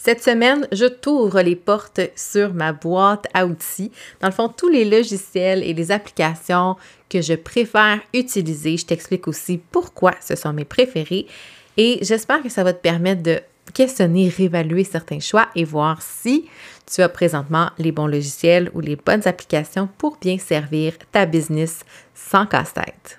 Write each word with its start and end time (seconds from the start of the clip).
Cette 0.00 0.22
semaine, 0.22 0.68
je 0.70 0.86
t'ouvre 0.86 1.42
les 1.42 1.56
portes 1.56 2.00
sur 2.14 2.54
ma 2.54 2.72
boîte 2.72 3.26
à 3.34 3.46
outils. 3.46 3.90
Dans 4.20 4.28
le 4.28 4.32
fond, 4.32 4.48
tous 4.48 4.68
les 4.68 4.84
logiciels 4.84 5.64
et 5.64 5.74
les 5.74 5.90
applications 5.90 6.76
que 7.10 7.20
je 7.20 7.34
préfère 7.34 8.00
utiliser. 8.14 8.76
Je 8.76 8.86
t'explique 8.86 9.26
aussi 9.26 9.60
pourquoi 9.72 10.12
ce 10.20 10.36
sont 10.36 10.52
mes 10.52 10.64
préférés. 10.64 11.26
Et 11.76 11.98
j'espère 12.02 12.42
que 12.42 12.48
ça 12.48 12.62
va 12.62 12.72
te 12.72 12.80
permettre 12.80 13.24
de 13.24 13.40
questionner, 13.74 14.28
réévaluer 14.28 14.84
certains 14.84 15.20
choix 15.20 15.48
et 15.56 15.64
voir 15.64 16.00
si 16.00 16.48
tu 16.90 17.02
as 17.02 17.08
présentement 17.08 17.70
les 17.78 17.92
bons 17.92 18.06
logiciels 18.06 18.70
ou 18.74 18.80
les 18.80 18.96
bonnes 18.96 19.26
applications 19.26 19.88
pour 19.98 20.16
bien 20.20 20.38
servir 20.38 20.92
ta 21.10 21.26
business 21.26 21.80
sans 22.14 22.46
casse-tête. 22.46 23.18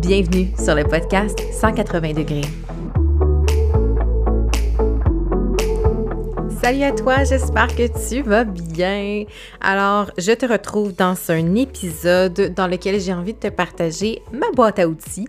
Bienvenue 0.00 0.48
sur 0.56 0.74
le 0.74 0.84
podcast 0.84 1.38
180 1.52 2.14
degrés. 2.14 2.40
Salut 6.62 6.82
à 6.82 6.92
toi, 6.92 7.24
j'espère 7.24 7.68
que 7.76 8.08
tu 8.08 8.22
vas 8.22 8.44
bien. 8.44 9.24
Alors, 9.60 10.10
je 10.16 10.32
te 10.32 10.46
retrouve 10.46 10.94
dans 10.94 11.14
un 11.28 11.54
épisode 11.54 12.54
dans 12.56 12.66
lequel 12.66 12.98
j'ai 12.98 13.12
envie 13.12 13.34
de 13.34 13.38
te 13.38 13.48
partager 13.48 14.22
ma 14.32 14.50
boîte 14.52 14.78
à 14.78 14.88
outils 14.88 15.28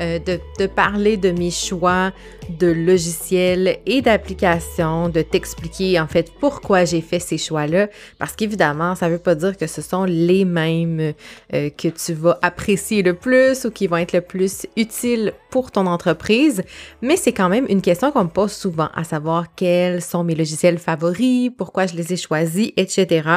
euh, 0.00 0.18
de, 0.18 0.66
parler 0.66 1.16
de 1.16 1.30
mes 1.30 1.50
choix 1.50 2.12
de 2.48 2.66
logiciels 2.66 3.78
et 3.86 4.02
d'applications, 4.02 5.08
de 5.08 5.22
t'expliquer 5.22 6.00
en 6.00 6.06
fait 6.06 6.32
pourquoi 6.40 6.84
j'ai 6.84 7.00
fait 7.00 7.18
ces 7.18 7.38
choix-là, 7.38 7.88
parce 8.18 8.34
qu'évidemment, 8.34 8.94
ça 8.94 9.08
ne 9.08 9.12
veut 9.12 9.18
pas 9.18 9.34
dire 9.34 9.56
que 9.56 9.66
ce 9.66 9.82
sont 9.82 10.04
les 10.04 10.44
mêmes 10.44 11.12
euh, 11.54 11.70
que 11.70 11.88
tu 11.88 12.12
vas 12.14 12.38
apprécier 12.42 13.02
le 13.02 13.14
plus 13.14 13.64
ou 13.64 13.70
qui 13.70 13.86
vont 13.86 13.98
être 13.98 14.12
le 14.12 14.20
plus 14.20 14.66
utiles 14.76 15.32
pour 15.50 15.70
ton 15.70 15.86
entreprise, 15.86 16.62
mais 17.02 17.16
c'est 17.16 17.32
quand 17.32 17.48
même 17.48 17.66
une 17.68 17.82
question 17.82 18.10
qu'on 18.10 18.24
me 18.24 18.30
pose 18.30 18.52
souvent, 18.52 18.88
à 18.94 19.04
savoir 19.04 19.54
quels 19.54 20.02
sont 20.02 20.24
mes 20.24 20.34
logiciels 20.34 20.78
favoris, 20.78 21.50
pourquoi 21.56 21.86
je 21.86 21.94
les 21.94 22.12
ai 22.12 22.16
choisis, 22.16 22.72
etc. 22.76 23.28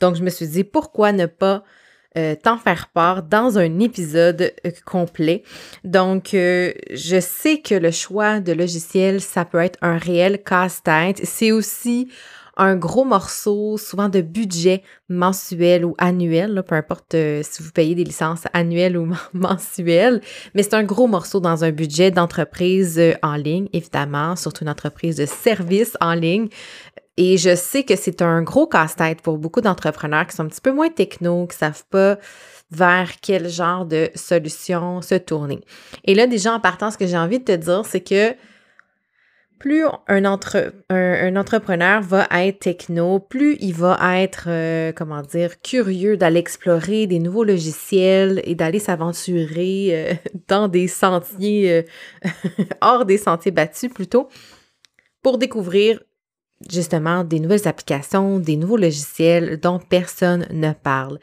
Donc, 0.00 0.16
je 0.16 0.22
me 0.22 0.30
suis 0.30 0.48
dit, 0.48 0.64
pourquoi 0.64 1.12
ne 1.12 1.26
pas 1.26 1.62
euh, 2.16 2.34
t'en 2.34 2.56
faire 2.56 2.88
part 2.88 3.22
dans 3.22 3.58
un 3.58 3.78
épisode 3.78 4.54
euh, 4.64 4.70
complet. 4.86 5.42
Donc, 5.84 6.32
euh, 6.32 6.72
je 6.90 7.20
sais 7.20 7.58
que 7.60 7.74
le 7.74 7.90
choix 7.90 8.40
de 8.40 8.52
logiciel, 8.52 9.20
ça 9.20 9.44
peut 9.44 9.58
être 9.58 9.78
un 9.82 9.98
réel 9.98 10.42
casse-tête. 10.42 11.20
C'est 11.24 11.52
aussi 11.52 12.08
un 12.56 12.74
gros 12.74 13.04
morceau, 13.04 13.76
souvent 13.76 14.08
de 14.08 14.22
budget 14.22 14.82
mensuel 15.10 15.84
ou 15.84 15.94
annuel, 15.98 16.62
peu 16.66 16.74
importe 16.74 17.14
si 17.42 17.62
vous 17.62 17.70
payez 17.70 17.94
des 17.94 18.04
licences 18.04 18.44
annuelles 18.54 18.96
ou 18.96 19.12
mensuelles, 19.34 20.22
mais 20.54 20.62
c'est 20.62 20.72
un 20.72 20.82
gros 20.82 21.06
morceau 21.06 21.38
dans 21.38 21.64
un 21.64 21.70
budget 21.70 22.10
d'entreprise 22.10 22.98
en 23.22 23.34
ligne, 23.34 23.68
évidemment, 23.74 24.36
surtout 24.36 24.64
une 24.64 24.70
entreprise 24.70 25.16
de 25.16 25.26
service 25.26 25.98
en 26.00 26.14
ligne. 26.14 26.48
Et 27.16 27.38
je 27.38 27.54
sais 27.54 27.84
que 27.84 27.96
c'est 27.96 28.20
un 28.22 28.42
gros 28.42 28.66
casse-tête 28.66 29.22
pour 29.22 29.38
beaucoup 29.38 29.60
d'entrepreneurs 29.60 30.26
qui 30.26 30.36
sont 30.36 30.44
un 30.44 30.48
petit 30.48 30.60
peu 30.60 30.72
moins 30.72 30.90
techno, 30.90 31.46
qui 31.46 31.56
savent 31.56 31.84
pas 31.90 32.18
vers 32.70 33.20
quel 33.22 33.48
genre 33.48 33.86
de 33.86 34.10
solution 34.14 35.00
se 35.00 35.14
tourner. 35.14 35.60
Et 36.04 36.14
là, 36.14 36.26
déjà 36.26 36.52
en 36.52 36.60
partant, 36.60 36.90
ce 36.90 36.98
que 36.98 37.06
j'ai 37.06 37.16
envie 37.16 37.38
de 37.38 37.44
te 37.44 37.52
dire, 37.52 37.86
c'est 37.86 38.00
que 38.00 38.34
plus 39.58 39.84
un, 40.08 40.24
entre, 40.26 40.74
un, 40.90 41.36
entrepreneur 41.36 42.02
va 42.02 42.26
être 42.32 42.60
techno, 42.60 43.20
plus 43.20 43.56
il 43.60 43.72
va 43.72 44.20
être, 44.20 44.44
euh, 44.48 44.92
comment 44.92 45.22
dire, 45.22 45.60
curieux 45.62 46.16
d'aller 46.16 46.40
explorer 46.40 47.06
des 47.06 47.18
nouveaux 47.18 47.44
logiciels 47.44 48.42
et 48.44 48.54
d'aller 48.54 48.78
s'aventurer 48.78 49.88
euh, 49.92 50.14
dans 50.48 50.68
des 50.68 50.88
sentiers, 50.88 51.72
euh, 51.72 51.82
hors 52.82 53.06
des 53.06 53.18
sentiers 53.18 53.50
battus 53.50 53.90
plutôt, 53.92 54.28
pour 55.22 55.38
découvrir 55.38 56.00
justement 56.70 57.24
des 57.24 57.40
nouvelles 57.40 57.68
applications, 57.68 58.38
des 58.38 58.56
nouveaux 58.56 58.76
logiciels 58.76 59.58
dont 59.60 59.78
personne 59.78 60.46
ne 60.52 60.72
parle. 60.72 61.18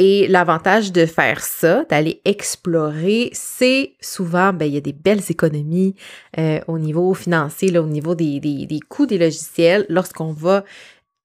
Et 0.00 0.28
l'avantage 0.28 0.92
de 0.92 1.06
faire 1.06 1.40
ça, 1.40 1.84
d'aller 1.90 2.20
explorer, 2.24 3.30
c'est 3.32 3.94
souvent, 4.00 4.52
ben, 4.52 4.66
il 4.66 4.74
y 4.74 4.76
a 4.76 4.80
des 4.80 4.92
belles 4.92 5.22
économies 5.28 5.96
euh, 6.38 6.60
au 6.68 6.78
niveau 6.78 7.12
financier, 7.14 7.76
au 7.76 7.86
niveau 7.86 8.14
des 8.14 8.80
coûts 8.88 9.06
des 9.06 9.18
logiciels 9.18 9.86
lorsqu'on 9.88 10.32
va 10.32 10.64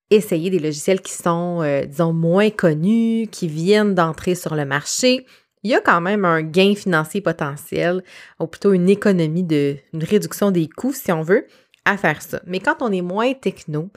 essayer 0.10 0.50
des 0.50 0.60
logiciels 0.60 1.02
qui 1.02 1.14
sont, 1.14 1.62
euh, 1.62 1.86
disons, 1.86 2.14
moins 2.14 2.50
connus, 2.50 3.28
qui 3.32 3.48
viennent 3.48 3.94
d'entrer 3.94 4.36
sur 4.36 4.56
le 4.56 4.66
marché. 4.66 5.26
Il 5.64 5.72
y 5.72 5.76
a 5.76 5.82
quand 5.82 6.02
même 6.02 6.26
un 6.26 6.42
gain 6.42 6.74
financier 6.76 7.22
potentiel, 7.22 8.04
ou 8.40 8.48
plutôt 8.48 8.74
une 8.74 8.90
économie 8.90 9.44
de, 9.44 9.78
une 9.94 10.04
réduction 10.04 10.52
des 10.52 10.68
coûts, 10.68 10.94
si 10.94 11.12
on 11.12 11.22
veut, 11.22 11.46
à 11.86 11.98
faire 11.98 12.22
ça. 12.22 12.42
Mais 12.46 12.60
quand 12.60 12.82
on 12.82 12.92
est 12.92 13.02
moins 13.02 13.34
techno, 13.34 13.90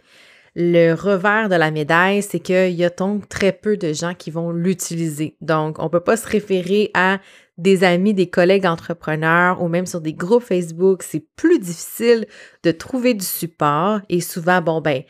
le 0.54 0.94
revers 0.94 1.48
de 1.50 1.54
la 1.54 1.70
médaille, 1.70 2.22
c'est 2.22 2.41
qu'il 2.41 2.72
y 2.72 2.84
a 2.84 2.91
donc 2.91 3.28
très 3.28 3.52
peu 3.52 3.76
de 3.76 3.92
gens 3.92 4.14
qui 4.14 4.30
vont 4.30 4.50
l'utiliser. 4.50 5.36
Donc, 5.42 5.78
on 5.78 5.84
ne 5.84 5.88
peut 5.88 6.00
pas 6.00 6.16
se 6.16 6.26
référer 6.26 6.91
à 6.94 7.20
des 7.58 7.84
amis, 7.84 8.14
des 8.14 8.28
collègues 8.28 8.66
entrepreneurs 8.66 9.62
ou 9.62 9.69
même 9.69 9.86
sur 9.86 10.00
des 10.00 10.14
groupes 10.14 10.42
Facebook. 10.42 11.02
C'est 11.02 11.25
plus 11.36 11.58
difficile 11.58 12.26
de 12.62 12.70
trouver 12.70 13.12
du 13.12 13.25
support 13.25 14.00
et 14.08 14.22
souvent, 14.22 14.62
bon, 14.62 14.80
ben, 14.80 15.02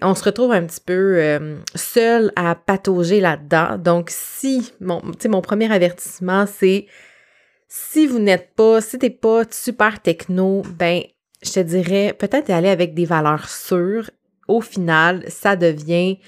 on 0.00 0.14
se 0.14 0.24
retrouve 0.24 0.52
un 0.52 0.64
petit 0.64 0.80
peu 0.80 1.16
euh, 1.18 1.58
seul 1.74 2.32
à 2.36 2.54
patauger 2.54 3.20
là-dedans. 3.20 3.76
Donc, 3.76 4.08
si, 4.10 4.72
mon, 4.80 5.02
mon 5.28 5.42
premier 5.42 5.70
avertissement, 5.70 6.46
c'est 6.46 6.86
si 7.68 8.06
vous 8.06 8.18
n'êtes 8.18 8.54
pas, 8.54 8.80
si 8.80 8.98
t'es 8.98 9.10
pas 9.10 9.44
super 9.50 10.00
techno, 10.00 10.62
ben, 10.78 11.02
je 11.42 11.52
te 11.52 11.60
dirais 11.60 12.14
peut-être 12.18 12.50
aller 12.50 12.68
avec 12.68 12.94
des 12.94 13.04
valeurs 13.04 13.48
sûres. 13.48 14.10
Au 14.48 14.60
final, 14.60 15.24
ça 15.28 15.56
devient, 15.56 16.18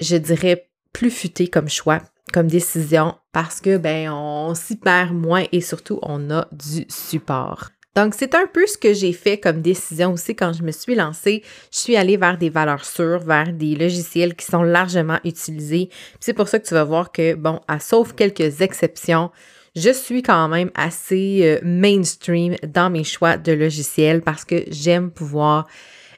je 0.00 0.16
dirais, 0.16 0.68
plus 0.92 1.10
futé 1.10 1.48
comme 1.48 1.68
choix, 1.68 2.00
comme 2.32 2.48
décision, 2.48 3.14
parce 3.32 3.60
que 3.60 3.76
ben 3.76 4.10
on 4.10 4.54
s'y 4.54 4.76
perd 4.76 5.12
moins 5.12 5.44
et 5.52 5.60
surtout 5.60 5.98
on 6.02 6.30
a 6.30 6.48
du 6.52 6.84
support. 6.88 7.70
Donc, 7.96 8.14
c'est 8.14 8.36
un 8.36 8.46
peu 8.46 8.66
ce 8.66 8.78
que 8.78 8.94
j'ai 8.94 9.12
fait 9.12 9.38
comme 9.38 9.62
décision 9.62 10.12
aussi 10.12 10.36
quand 10.36 10.52
je 10.52 10.62
me 10.62 10.70
suis 10.70 10.94
lancée. 10.94 11.42
Je 11.72 11.78
suis 11.78 11.96
allée 11.96 12.16
vers 12.16 12.38
des 12.38 12.48
valeurs 12.48 12.84
sûres, 12.84 13.18
vers 13.18 13.52
des 13.52 13.74
logiciels 13.74 14.36
qui 14.36 14.46
sont 14.46 14.62
largement 14.62 15.18
utilisés. 15.24 15.90
C'est 16.20 16.32
pour 16.32 16.46
ça 16.46 16.60
que 16.60 16.66
tu 16.68 16.74
vas 16.74 16.84
voir 16.84 17.10
que, 17.10 17.34
bon, 17.34 17.60
à 17.66 17.80
sauf 17.80 18.12
quelques 18.12 18.60
exceptions, 18.60 19.32
je 19.80 19.92
suis 19.92 20.22
quand 20.22 20.48
même 20.48 20.70
assez 20.74 21.40
euh, 21.42 21.58
mainstream 21.62 22.56
dans 22.66 22.90
mes 22.90 23.04
choix 23.04 23.36
de 23.36 23.52
logiciels 23.52 24.22
parce 24.22 24.44
que 24.44 24.64
j'aime 24.68 25.10
pouvoir 25.10 25.66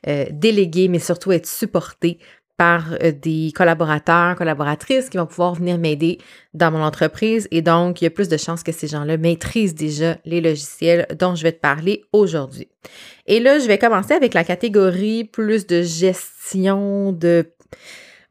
euh, 0.09 0.27
déléguer, 0.31 0.89
mais 0.89 0.99
surtout 0.99 1.33
être 1.33 1.47
supportée 1.47 2.19
par 2.57 2.95
euh, 3.03 3.13
des 3.13 3.53
collaborateurs, 3.55 4.37
collaboratrices 4.37 5.09
qui 5.09 5.17
vont 5.17 5.27
pouvoir 5.27 5.55
venir 5.55 5.79
m'aider 5.79 6.19
dans 6.55 6.71
mon 6.71 6.83
entreprise. 6.83 7.47
Et 7.51 7.63
donc, 7.63 8.01
il 8.01 8.05
y 8.05 8.07
a 8.07 8.11
plus 8.11 8.29
de 8.29 8.37
chances 8.37 8.63
que 8.63 8.73
ces 8.73 8.89
gens-là 8.89 9.17
maîtrisent 9.17 9.75
déjà 9.75 10.19
les 10.25 10.41
logiciels 10.41 11.07
dont 11.19 11.35
je 11.35 11.45
vais 11.45 11.53
te 11.53 11.61
parler 11.61 12.05
aujourd'hui. 12.13 12.69
Et 13.27 13.41
là, 13.41 13.59
je 13.59 13.67
vais 13.67 13.79
commencer 13.79 14.15
avec 14.15 14.35
la 14.35 14.45
catégorie 14.45 15.25
plus 15.25 15.67
de 15.67 15.83
gestion 15.83 17.13
de 17.13 17.47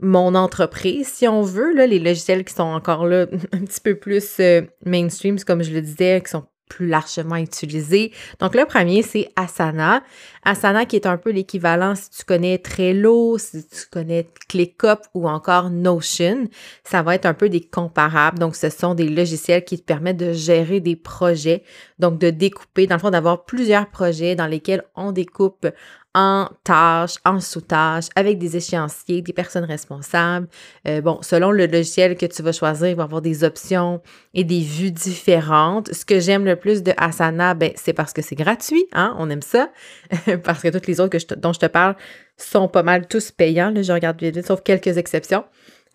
mon 0.01 0.35
entreprise, 0.35 1.07
si 1.07 1.27
on 1.27 1.41
veut, 1.41 1.73
là, 1.73 1.87
les 1.87 1.99
logiciels 1.99 2.43
qui 2.43 2.53
sont 2.53 2.63
encore 2.63 3.05
là 3.05 3.27
un 3.53 3.59
petit 3.59 3.81
peu 3.81 3.95
plus 3.95 4.39
euh, 4.39 4.61
mainstream, 4.85 5.39
comme 5.39 5.63
je 5.63 5.71
le 5.71 5.81
disais, 5.81 6.21
qui 6.23 6.31
sont 6.31 6.45
plus 6.71 6.87
largement 6.87 7.35
utilisés. 7.35 8.13
Donc, 8.39 8.55
le 8.55 8.65
premier, 8.65 9.03
c'est 9.03 9.29
Asana. 9.35 10.03
Asana 10.45 10.85
qui 10.85 10.95
est 10.95 11.05
un 11.05 11.17
peu 11.17 11.29
l'équivalent 11.29 11.95
si 11.95 12.09
tu 12.09 12.23
connais 12.23 12.57
Trello, 12.59 13.37
si 13.37 13.67
tu 13.67 13.87
connais 13.91 14.29
ClickUp 14.47 15.01
ou 15.13 15.27
encore 15.27 15.69
Notion. 15.69 16.47
Ça 16.85 17.03
va 17.03 17.15
être 17.15 17.25
un 17.25 17.33
peu 17.33 17.49
des 17.49 17.59
comparables. 17.59 18.39
Donc, 18.39 18.55
ce 18.55 18.69
sont 18.69 18.95
des 18.95 19.09
logiciels 19.09 19.65
qui 19.65 19.79
te 19.79 19.83
permettent 19.83 20.17
de 20.17 20.31
gérer 20.31 20.79
des 20.79 20.95
projets, 20.95 21.63
donc 21.99 22.17
de 22.19 22.29
découper, 22.29 22.87
dans 22.87 22.95
le 22.95 23.01
fond, 23.01 23.11
d'avoir 23.11 23.43
plusieurs 23.43 23.89
projets 23.89 24.35
dans 24.35 24.47
lesquels 24.47 24.83
on 24.95 25.11
découpe 25.11 25.67
en 26.13 26.49
tâches, 26.63 27.15
en 27.25 27.39
sous-tâches, 27.39 28.07
avec 28.15 28.37
des 28.37 28.57
échéanciers, 28.57 29.21
des 29.21 29.33
personnes 29.33 29.63
responsables. 29.63 30.47
Euh, 30.87 31.01
bon, 31.01 31.19
selon 31.21 31.51
le 31.51 31.67
logiciel 31.67 32.17
que 32.17 32.25
tu 32.25 32.41
vas 32.41 32.51
choisir, 32.51 32.89
il 32.89 32.95
va 32.95 33.03
y 33.03 33.05
avoir 33.05 33.21
des 33.21 33.43
options 33.43 34.01
et 34.33 34.43
des 34.43 34.61
vues 34.61 34.91
différentes. 34.91 35.93
Ce 35.93 36.05
que 36.05 36.19
j'aime 36.19 36.45
le 36.45 36.55
plus 36.55 36.83
de 36.83 36.93
Asana, 36.97 37.53
ben, 37.53 37.71
c'est 37.75 37.93
parce 37.93 38.13
que 38.13 38.21
c'est 38.21 38.35
gratuit, 38.35 38.85
hein, 38.93 39.15
on 39.17 39.29
aime 39.29 39.41
ça, 39.41 39.71
parce 40.43 40.61
que 40.61 40.67
toutes 40.67 40.87
les 40.87 40.99
autres 40.99 41.17
dont 41.35 41.53
je 41.53 41.59
te 41.59 41.67
parle 41.67 41.95
sont 42.37 42.67
pas 42.67 42.83
mal 42.83 43.07
tous 43.07 43.31
payants, 43.31 43.71
là, 43.71 43.81
je 43.81 43.91
regarde 43.91 44.17
bien 44.17 44.31
sauf 44.41 44.61
quelques 44.63 44.97
exceptions. 44.97 45.45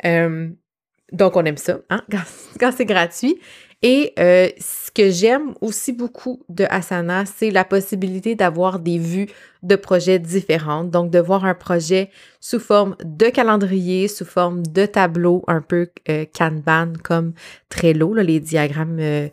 Euh, 0.05 0.49
donc, 1.13 1.37
on 1.37 1.45
aime 1.45 1.57
ça, 1.57 1.79
hein, 1.91 2.03
quand 2.61 2.73
c'est 2.73 2.85
gratuit. 2.85 3.39
Et 3.83 4.15
euh, 4.19 4.49
ce 4.59 4.91
que 4.91 5.11
j'aime 5.11 5.55
aussi 5.61 5.93
beaucoup 5.93 6.43
de 6.49 6.65
Asana, 6.71 7.27
c'est 7.27 7.51
la 7.51 7.65
possibilité 7.65 8.35
d'avoir 8.35 8.79
des 8.79 8.99
vues 8.99 9.29
de 9.63 9.77
projets 9.77 10.19
différentes. 10.19 10.91
Donc, 10.91 11.11
de 11.11 11.19
voir 11.19 11.45
un 11.45 11.55
projet 11.55 12.11
sous 12.41 12.59
forme 12.59 12.97
de 13.05 13.27
calendrier, 13.27 14.09
sous 14.09 14.25
forme 14.25 14.63
de 14.63 14.87
tableau, 14.87 15.45
un 15.47 15.61
peu 15.61 15.89
euh, 16.09 16.25
Kanban 16.37 16.95
comme 17.05 17.35
Trello, 17.69 18.15
là, 18.15 18.23
les 18.23 18.41
diagrammes 18.41 18.99
euh, 18.99 19.29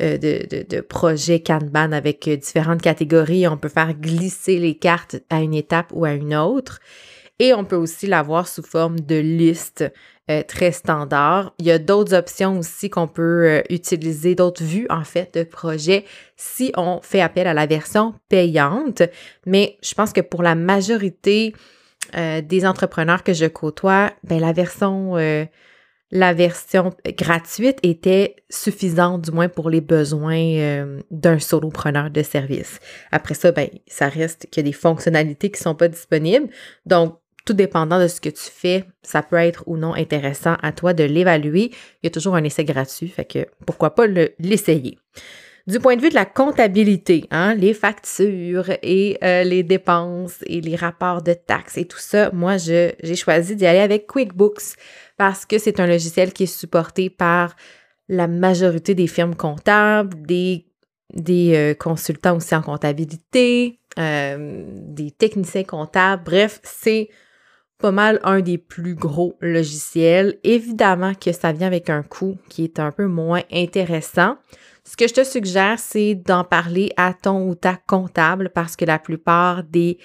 de, 0.00 0.16
de, 0.16 0.66
de, 0.68 0.80
projets 0.80 1.40
Kanban 1.40 1.92
avec 1.92 2.28
différentes 2.28 2.82
catégories. 2.82 3.46
On 3.46 3.56
peut 3.56 3.68
faire 3.68 3.94
glisser 3.94 4.58
les 4.58 4.74
cartes 4.74 5.16
à 5.30 5.40
une 5.40 5.54
étape 5.54 5.92
ou 5.92 6.04
à 6.04 6.14
une 6.14 6.34
autre. 6.34 6.80
Et 7.38 7.52
on 7.52 7.64
peut 7.64 7.76
aussi 7.76 8.06
l'avoir 8.06 8.46
sous 8.46 8.62
forme 8.62 9.00
de 9.00 9.16
liste 9.16 9.84
euh, 10.30 10.42
très 10.42 10.72
standard. 10.72 11.52
Il 11.58 11.66
y 11.66 11.70
a 11.70 11.78
d'autres 11.78 12.14
options 12.14 12.58
aussi 12.58 12.88
qu'on 12.88 13.06
peut 13.06 13.46
euh, 13.46 13.62
utiliser, 13.68 14.34
d'autres 14.34 14.64
vues 14.64 14.86
en 14.88 15.04
fait 15.04 15.34
de 15.34 15.42
projet 15.42 16.06
si 16.34 16.72
on 16.78 17.00
fait 17.02 17.20
appel 17.20 17.46
à 17.46 17.52
la 17.52 17.66
version 17.66 18.14
payante. 18.30 19.02
Mais 19.44 19.76
je 19.82 19.92
pense 19.92 20.14
que 20.14 20.22
pour 20.22 20.42
la 20.42 20.54
majorité 20.54 21.54
euh, 22.16 22.40
des 22.40 22.64
entrepreneurs 22.64 23.22
que 23.22 23.34
je 23.34 23.44
côtoie, 23.44 24.12
ben, 24.22 24.40
la 24.40 24.54
version 24.54 25.14
la 26.10 26.32
version 26.32 26.94
gratuite 27.18 27.78
était 27.82 28.36
suffisante, 28.48 29.22
du 29.22 29.30
moins 29.30 29.48
pour 29.48 29.68
les 29.68 29.80
besoins 29.82 30.96
d'un 31.10 31.38
solopreneur 31.38 32.08
de 32.10 32.22
service. 32.22 32.78
Après 33.12 33.34
ça, 33.34 33.52
ben, 33.52 33.68
ça 33.88 34.08
reste 34.08 34.46
qu'il 34.50 34.64
y 34.64 34.66
a 34.66 34.70
des 34.70 34.76
fonctionnalités 34.76 35.50
qui 35.50 35.60
ne 35.60 35.64
sont 35.64 35.74
pas 35.74 35.88
disponibles. 35.88 36.48
Donc, 36.86 37.18
tout 37.44 37.52
dépendant 37.52 38.00
de 38.00 38.08
ce 38.08 38.20
que 38.20 38.28
tu 38.28 38.42
fais, 38.42 38.84
ça 39.02 39.22
peut 39.22 39.36
être 39.36 39.64
ou 39.66 39.76
non 39.76 39.94
intéressant 39.94 40.56
à 40.62 40.72
toi 40.72 40.94
de 40.94 41.04
l'évaluer. 41.04 41.70
Il 42.02 42.04
y 42.04 42.06
a 42.06 42.10
toujours 42.10 42.36
un 42.36 42.44
essai 42.44 42.64
gratuit, 42.64 43.08
fait 43.08 43.24
que 43.24 43.46
pourquoi 43.66 43.94
pas 43.94 44.06
l'essayer. 44.38 44.98
Du 45.66 45.80
point 45.80 45.96
de 45.96 46.02
vue 46.02 46.10
de 46.10 46.14
la 46.14 46.26
comptabilité, 46.26 47.26
hein, 47.30 47.54
les 47.54 47.72
factures 47.72 48.70
et 48.82 49.16
euh, 49.24 49.44
les 49.44 49.62
dépenses 49.62 50.44
et 50.46 50.60
les 50.60 50.76
rapports 50.76 51.22
de 51.22 51.32
taxes 51.32 51.78
et 51.78 51.86
tout 51.86 51.98
ça, 51.98 52.30
moi, 52.32 52.58
j'ai 52.58 52.94
choisi 53.16 53.56
d'y 53.56 53.64
aller 53.64 53.78
avec 53.78 54.06
QuickBooks 54.06 54.76
parce 55.16 55.46
que 55.46 55.58
c'est 55.58 55.80
un 55.80 55.86
logiciel 55.86 56.34
qui 56.34 56.42
est 56.42 56.58
supporté 56.58 57.08
par 57.08 57.56
la 58.10 58.28
majorité 58.28 58.94
des 58.94 59.06
firmes 59.06 59.34
comptables, 59.34 60.20
des, 60.26 60.66
des 61.14 61.54
euh, 61.54 61.74
consultants 61.74 62.36
aussi 62.36 62.54
en 62.54 62.60
comptabilité, 62.60 63.78
euh, 63.98 64.64
des 64.68 65.10
techniciens 65.12 65.64
comptables. 65.64 66.24
Bref, 66.24 66.60
c'est 66.62 67.08
pas 67.84 67.92
mal 67.92 68.18
un 68.22 68.40
des 68.40 68.56
plus 68.56 68.94
gros 68.94 69.36
logiciels. 69.42 70.38
Évidemment 70.42 71.12
que 71.12 71.32
ça 71.32 71.52
vient 71.52 71.66
avec 71.66 71.90
un 71.90 72.02
coût 72.02 72.38
qui 72.48 72.64
est 72.64 72.78
un 72.78 72.90
peu 72.90 73.04
moins 73.04 73.42
intéressant. 73.52 74.38
Ce 74.84 74.96
que 74.96 75.06
je 75.06 75.12
te 75.12 75.22
suggère, 75.22 75.78
c'est 75.78 76.14
d'en 76.14 76.44
parler 76.44 76.92
à 76.96 77.12
ton 77.12 77.46
ou 77.46 77.54
ta 77.54 77.76
comptable 77.76 78.48
parce 78.54 78.74
que 78.74 78.86
la 78.86 78.98
plupart 78.98 79.64
des 79.64 79.98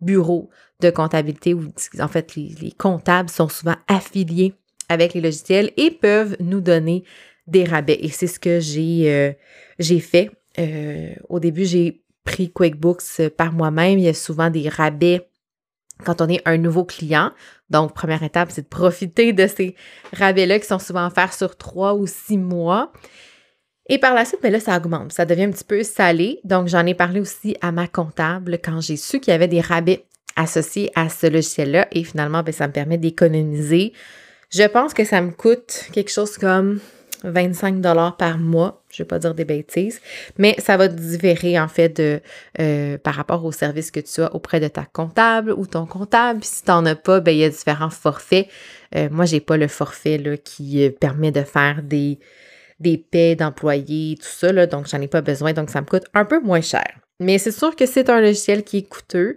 bureaux 0.00 0.48
de 0.80 0.88
comptabilité 0.88 1.52
ou 1.52 1.64
en 2.00 2.08
fait 2.08 2.36
les, 2.36 2.72
comptables 2.72 3.28
sont 3.28 3.50
souvent 3.50 3.76
affiliés 3.86 4.54
avec 4.88 5.12
les 5.12 5.20
logiciels 5.20 5.72
et 5.76 5.90
peuvent 5.90 6.38
nous 6.40 6.62
donner 6.62 7.04
des 7.46 7.64
rabais. 7.64 7.98
Et 8.00 8.08
c'est 8.08 8.28
ce 8.28 8.40
que 8.40 8.60
j'ai 8.60 9.12
euh, 9.12 10.00
fait. 10.00 10.30
Euh, 10.58 11.12
au 11.28 11.38
début, 11.38 11.66
j'ai 11.66 12.00
pris 12.24 12.50
QuickBooks 12.50 13.28
par 13.36 13.52
moi-même. 13.52 13.98
Il 13.98 14.06
y 14.06 14.08
a 14.08 14.14
souvent 14.14 14.48
des 14.48 14.70
rabais 14.70 15.28
quand 16.04 16.20
on 16.20 16.28
est 16.28 16.42
un 16.44 16.58
nouveau 16.58 16.84
client. 16.84 17.32
Donc, 17.70 17.94
première 17.94 18.22
étape, 18.22 18.50
c'est 18.50 18.62
de 18.62 18.68
profiter 18.68 19.32
de 19.32 19.46
ces 19.46 19.74
rabais-là 20.12 20.58
qui 20.58 20.66
sont 20.66 20.78
souvent 20.78 21.06
offerts 21.06 21.32
sur 21.32 21.56
trois 21.56 21.94
ou 21.94 22.06
six 22.06 22.38
mois. 22.38 22.92
Et 23.88 23.98
par 23.98 24.14
la 24.14 24.24
suite, 24.24 24.40
mais 24.42 24.50
là, 24.50 24.60
ça 24.60 24.76
augmente. 24.76 25.12
Ça 25.12 25.24
devient 25.24 25.44
un 25.44 25.50
petit 25.50 25.64
peu 25.64 25.82
salé. 25.82 26.40
Donc, 26.44 26.68
j'en 26.68 26.84
ai 26.86 26.94
parlé 26.94 27.20
aussi 27.20 27.56
à 27.60 27.72
ma 27.72 27.86
comptable 27.86 28.58
quand 28.62 28.80
j'ai 28.80 28.96
su 28.96 29.20
qu'il 29.20 29.32
y 29.32 29.34
avait 29.34 29.48
des 29.48 29.60
rabais 29.60 30.04
associés 30.34 30.90
à 30.94 31.08
ce 31.08 31.26
logiciel-là. 31.28 31.88
Et 31.92 32.04
finalement, 32.04 32.42
ben, 32.42 32.52
ça 32.52 32.66
me 32.66 32.72
permet 32.72 32.98
d'économiser. 32.98 33.92
Je 34.50 34.64
pense 34.64 34.92
que 34.92 35.04
ça 35.04 35.20
me 35.20 35.30
coûte 35.30 35.88
quelque 35.92 36.10
chose 36.10 36.36
comme 36.36 36.80
25 37.24 37.80
dollars 37.80 38.16
par 38.16 38.38
mois, 38.38 38.82
je 38.90 39.02
vais 39.02 39.06
pas 39.06 39.18
dire 39.18 39.34
des 39.34 39.44
bêtises, 39.44 40.00
mais 40.38 40.54
ça 40.58 40.76
va 40.76 40.88
différer 40.88 41.58
en 41.58 41.68
fait 41.68 41.88
de 41.96 42.20
euh, 42.60 42.98
par 42.98 43.14
rapport 43.14 43.44
au 43.44 43.52
service 43.52 43.90
que 43.90 44.00
tu 44.00 44.22
as 44.22 44.34
auprès 44.34 44.60
de 44.60 44.68
ta 44.68 44.84
comptable 44.84 45.52
ou 45.52 45.66
ton 45.66 45.86
comptable. 45.86 46.42
si 46.42 46.62
tu 46.62 46.70
n'en 46.70 46.84
as 46.86 46.94
pas, 46.94 47.20
ben, 47.20 47.32
il 47.32 47.38
y 47.38 47.44
a 47.44 47.48
différents 47.48 47.90
forfaits. 47.90 48.48
Euh, 48.94 49.08
moi, 49.10 49.24
j'ai 49.24 49.40
pas 49.40 49.56
le 49.56 49.68
forfait 49.68 50.20
qui 50.44 50.84
euh, 50.84 50.90
permet 50.90 51.32
de 51.32 51.42
faire 51.42 51.82
des, 51.82 52.18
des 52.80 52.98
paies 52.98 53.36
d'employés, 53.36 54.16
tout 54.20 54.28
ça, 54.28 54.52
là, 54.52 54.66
donc 54.66 54.86
j'en 54.88 55.00
ai 55.00 55.08
pas 55.08 55.22
besoin, 55.22 55.52
donc 55.52 55.70
ça 55.70 55.80
me 55.80 55.86
coûte 55.86 56.04
un 56.14 56.24
peu 56.24 56.40
moins 56.40 56.60
cher. 56.60 56.86
Mais 57.20 57.38
c'est 57.38 57.52
sûr 57.52 57.74
que 57.74 57.86
c'est 57.86 58.10
un 58.10 58.20
logiciel 58.20 58.62
qui 58.62 58.78
est 58.78 58.88
coûteux 58.88 59.36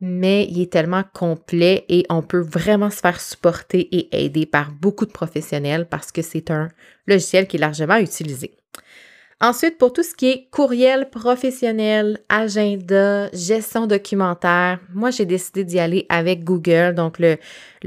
mais 0.00 0.46
il 0.50 0.60
est 0.60 0.72
tellement 0.72 1.04
complet 1.14 1.84
et 1.88 2.04
on 2.10 2.22
peut 2.22 2.40
vraiment 2.40 2.90
se 2.90 3.00
faire 3.00 3.20
supporter 3.20 3.80
et 3.96 4.24
aider 4.24 4.46
par 4.46 4.72
beaucoup 4.72 5.06
de 5.06 5.12
professionnels 5.12 5.88
parce 5.88 6.12
que 6.12 6.22
c'est 6.22 6.50
un 6.50 6.68
logiciel 7.06 7.46
qui 7.46 7.56
est 7.56 7.60
largement 7.60 7.96
utilisé. 7.96 8.56
Ensuite, 9.38 9.76
pour 9.76 9.92
tout 9.92 10.02
ce 10.02 10.14
qui 10.14 10.30
est 10.30 10.48
courriel 10.50 11.10
professionnel, 11.10 12.20
agenda, 12.30 13.28
gestion 13.34 13.86
documentaire, 13.86 14.80
moi, 14.94 15.10
j'ai 15.10 15.26
décidé 15.26 15.62
d'y 15.62 15.78
aller 15.78 16.06
avec 16.08 16.42
Google, 16.42 16.94
donc 16.94 17.18
le, 17.18 17.36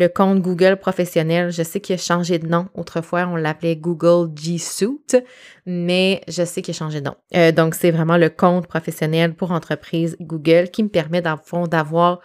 compte 0.10 0.42
Google 0.44 0.78
professionnel. 0.78 1.52
Je 1.52 1.64
sais 1.64 1.80
qu'il 1.80 1.96
a 1.96 1.98
changé 1.98 2.38
de 2.38 2.46
nom. 2.46 2.68
Autrefois, 2.76 3.26
on 3.26 3.36
l'appelait 3.36 3.76
Google 3.76 4.30
G 4.36 4.60
Suite, 4.60 5.18
mais 5.66 6.22
je 6.28 6.46
sais 6.46 6.62
qu'il 6.62 6.76
a 6.76 6.78
changé 6.78 7.02
de 7.02 7.06
nom. 7.06 7.16
Euh, 7.36 7.52
donc, 7.52 7.74
c'est 7.74 7.90
vraiment 7.90 8.18
le 8.18 8.30
compte 8.30 8.68
professionnel 8.68 9.34
pour 9.34 9.52
entreprise 9.52 10.18
Google 10.22 10.70
qui 10.70 10.84
me 10.84 10.90
permet, 10.90 11.24
d'avoir 11.24 12.20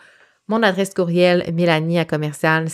mon 0.49 0.63
adresse 0.63 0.93
courriel 0.93 1.51
Mélanie 1.55 1.99
à 1.99 2.05
commercial 2.05 2.67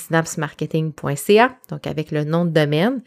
donc 1.71 1.87
avec 1.87 2.11
le 2.11 2.25
nom 2.25 2.45
de 2.45 2.51
domaine. 2.51 3.03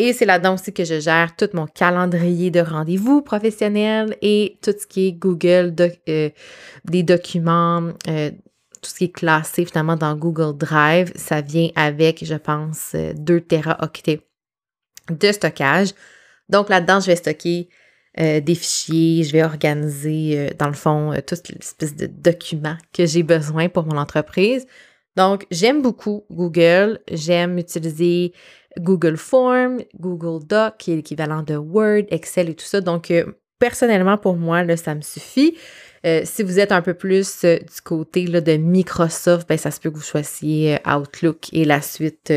Et 0.00 0.12
c'est 0.12 0.26
là-dedans 0.26 0.54
aussi 0.54 0.72
que 0.72 0.84
je 0.84 1.00
gère 1.00 1.34
tout 1.34 1.48
mon 1.54 1.66
calendrier 1.66 2.52
de 2.52 2.60
rendez-vous 2.60 3.20
professionnels 3.20 4.16
et 4.22 4.56
tout 4.62 4.70
ce 4.70 4.86
qui 4.86 5.08
est 5.08 5.12
Google, 5.12 5.74
euh, 6.08 6.30
des 6.84 7.02
documents, 7.02 7.82
euh, 8.06 8.30
tout 8.80 8.90
ce 8.90 8.94
qui 8.94 9.04
est 9.06 9.12
classé 9.12 9.64
finalement 9.64 9.96
dans 9.96 10.14
Google 10.14 10.56
Drive. 10.56 11.10
Ça 11.16 11.40
vient 11.40 11.70
avec, 11.74 12.24
je 12.24 12.36
pense, 12.36 12.94
2 12.94 13.34
euh, 13.34 13.40
Teraoctets 13.40 14.20
de 15.10 15.32
stockage. 15.32 15.88
Donc 16.48 16.68
là-dedans, 16.68 17.00
je 17.00 17.06
vais 17.06 17.16
stocker 17.16 17.68
des 18.16 18.54
fichiers, 18.54 19.22
je 19.22 19.32
vais 19.32 19.44
organiser, 19.44 20.50
dans 20.58 20.66
le 20.66 20.74
fond, 20.74 21.12
toute 21.24 21.48
l'espèce 21.50 21.94
de 21.94 22.06
documents 22.06 22.76
que 22.92 23.06
j'ai 23.06 23.22
besoin 23.22 23.68
pour 23.68 23.86
mon 23.86 23.96
entreprise. 23.96 24.66
Donc, 25.18 25.46
j'aime 25.50 25.82
beaucoup 25.82 26.24
Google. 26.30 27.00
J'aime 27.10 27.58
utiliser 27.58 28.32
Google 28.78 29.16
Form, 29.16 29.78
Google 29.98 30.46
Doc, 30.46 30.74
qui 30.78 30.92
est 30.92 30.96
l'équivalent 30.96 31.42
de 31.42 31.56
Word, 31.56 32.04
Excel 32.10 32.50
et 32.50 32.54
tout 32.54 32.64
ça. 32.64 32.80
Donc, 32.80 33.10
euh, 33.10 33.24
personnellement, 33.58 34.16
pour 34.16 34.36
moi, 34.36 34.64
ça 34.76 34.94
me 34.94 35.00
suffit. 35.00 35.56
Euh, 36.06 36.20
si 36.22 36.44
vous 36.44 36.60
êtes 36.60 36.70
un 36.70 36.82
peu 36.82 36.94
plus 36.94 37.42
euh, 37.42 37.58
du 37.58 37.80
côté 37.82 38.26
de 38.26 38.56
Microsoft, 38.58 39.48
ben, 39.48 39.58
ça 39.58 39.72
se 39.72 39.80
peut 39.80 39.90
que 39.90 39.96
vous 39.96 40.02
choisissiez 40.02 40.78
Outlook 40.86 41.52
et 41.52 41.64
la 41.64 41.82
suite 41.82 42.32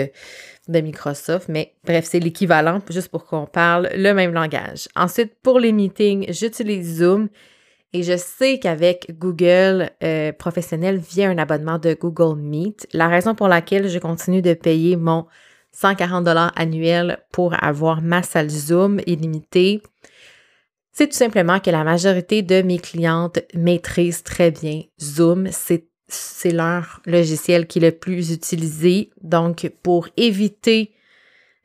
de 0.68 0.82
Microsoft. 0.82 1.50
Mais 1.50 1.76
bref, 1.84 2.08
c'est 2.10 2.20
l'équivalent, 2.20 2.82
juste 2.90 3.10
pour 3.10 3.26
qu'on 3.26 3.46
parle 3.46 3.92
le 3.94 4.12
même 4.14 4.34
langage. 4.34 4.88
Ensuite, 4.96 5.36
pour 5.44 5.60
les 5.60 5.72
meetings, 5.72 6.34
j'utilise 6.34 6.98
Zoom. 6.98 7.30
Et 7.94 8.04
je 8.04 8.16
sais 8.16 8.58
qu'avec 8.60 9.18
Google 9.20 9.90
professionnel 10.38 10.98
via 10.98 11.30
un 11.30 11.38
abonnement 11.38 11.78
de 11.78 11.94
Google 11.94 12.40
Meet, 12.40 12.88
la 12.94 13.08
raison 13.08 13.36
pour 13.36 13.48
laquelle 13.48 13.90
je 13.90 14.00
continue 14.00 14.42
de 14.42 14.54
payer 14.54 14.96
mon 14.96 15.26
140 15.74 16.24
dollars 16.24 16.52
annuels 16.56 17.20
pour 17.32 17.62
avoir 17.64 18.02
ma 18.02 18.24
salle 18.24 18.50
Zoom 18.50 19.00
illimitée. 19.06 19.82
C'est 20.92 21.08
tout 21.08 21.18
simplement 21.18 21.60
que 21.60 21.70
la 21.70 21.84
majorité 21.84 22.42
de 22.42 22.62
mes 22.62 22.80
clientes 22.80 23.40
maîtrisent 23.54 24.24
très 24.24 24.52
bien 24.52 24.84
Zoom. 25.00 25.48
C'est, 25.52 25.88
leur 26.52 27.00
logiciel 27.06 27.68
qui 27.68 27.80
est 27.80 27.84
le 27.84 27.92
plus 27.92 28.34
utilisé. 28.34 29.12
Donc, 29.22 29.72
pour 29.82 30.10
éviter 30.18 30.92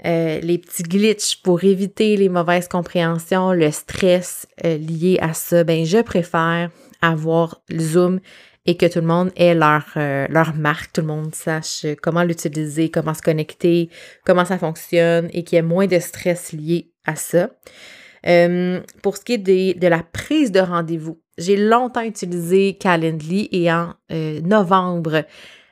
euh, 0.05 0.41
les 0.41 0.59
petits 0.59 0.83
glitches, 0.83 1.41
pour 1.43 1.65
éviter 1.65 2.17
les 2.17 2.29
mauvaises 2.29 2.69
compréhensions, 2.69 3.53
le 3.53 3.71
stress 3.71 4.47
euh, 4.65 4.77
lié 4.77 5.19
à 5.23 5.33
ça, 5.33 5.65
ben, 5.65 5.87
je 5.87 6.03
préfère 6.03 6.71
avoir 7.01 7.63
Zoom 7.73 8.21
et 8.67 8.77
que 8.77 8.85
tout 8.85 9.01
le 9.01 9.07
monde 9.07 9.31
ait 9.37 9.55
leur, 9.55 9.87
euh, 9.97 10.27
leur 10.29 10.55
marque, 10.55 10.93
tout 10.93 11.01
le 11.01 11.07
monde 11.07 11.35
sache 11.35 11.87
comment 12.03 12.25
l'utiliser, 12.25 12.91
comment 12.91 13.15
se 13.15 13.23
connecter, 13.23 13.89
comment 14.25 14.45
ça 14.45 14.59
fonctionne 14.59 15.31
et 15.33 15.45
qu'il 15.45 15.57
y 15.57 15.59
ait 15.61 15.63
moins 15.63 15.87
de 15.87 15.99
stress 15.99 16.53
lié 16.53 16.91
à 17.07 17.17
ça. 17.17 17.51
Pour 19.03 19.17
ce 19.17 19.25
qui 19.25 19.35
est 19.35 19.39
de 19.39 19.87
la 19.87 20.03
prise 20.03 20.51
de 20.51 20.59
rendez-vous, 20.59 21.21
j'ai 21.39 21.57
longtemps 21.57 22.03
utilisé 22.03 22.75
Calendly 22.75 23.49
et 23.53 23.71
en 23.71 23.95
novembre 24.11 25.25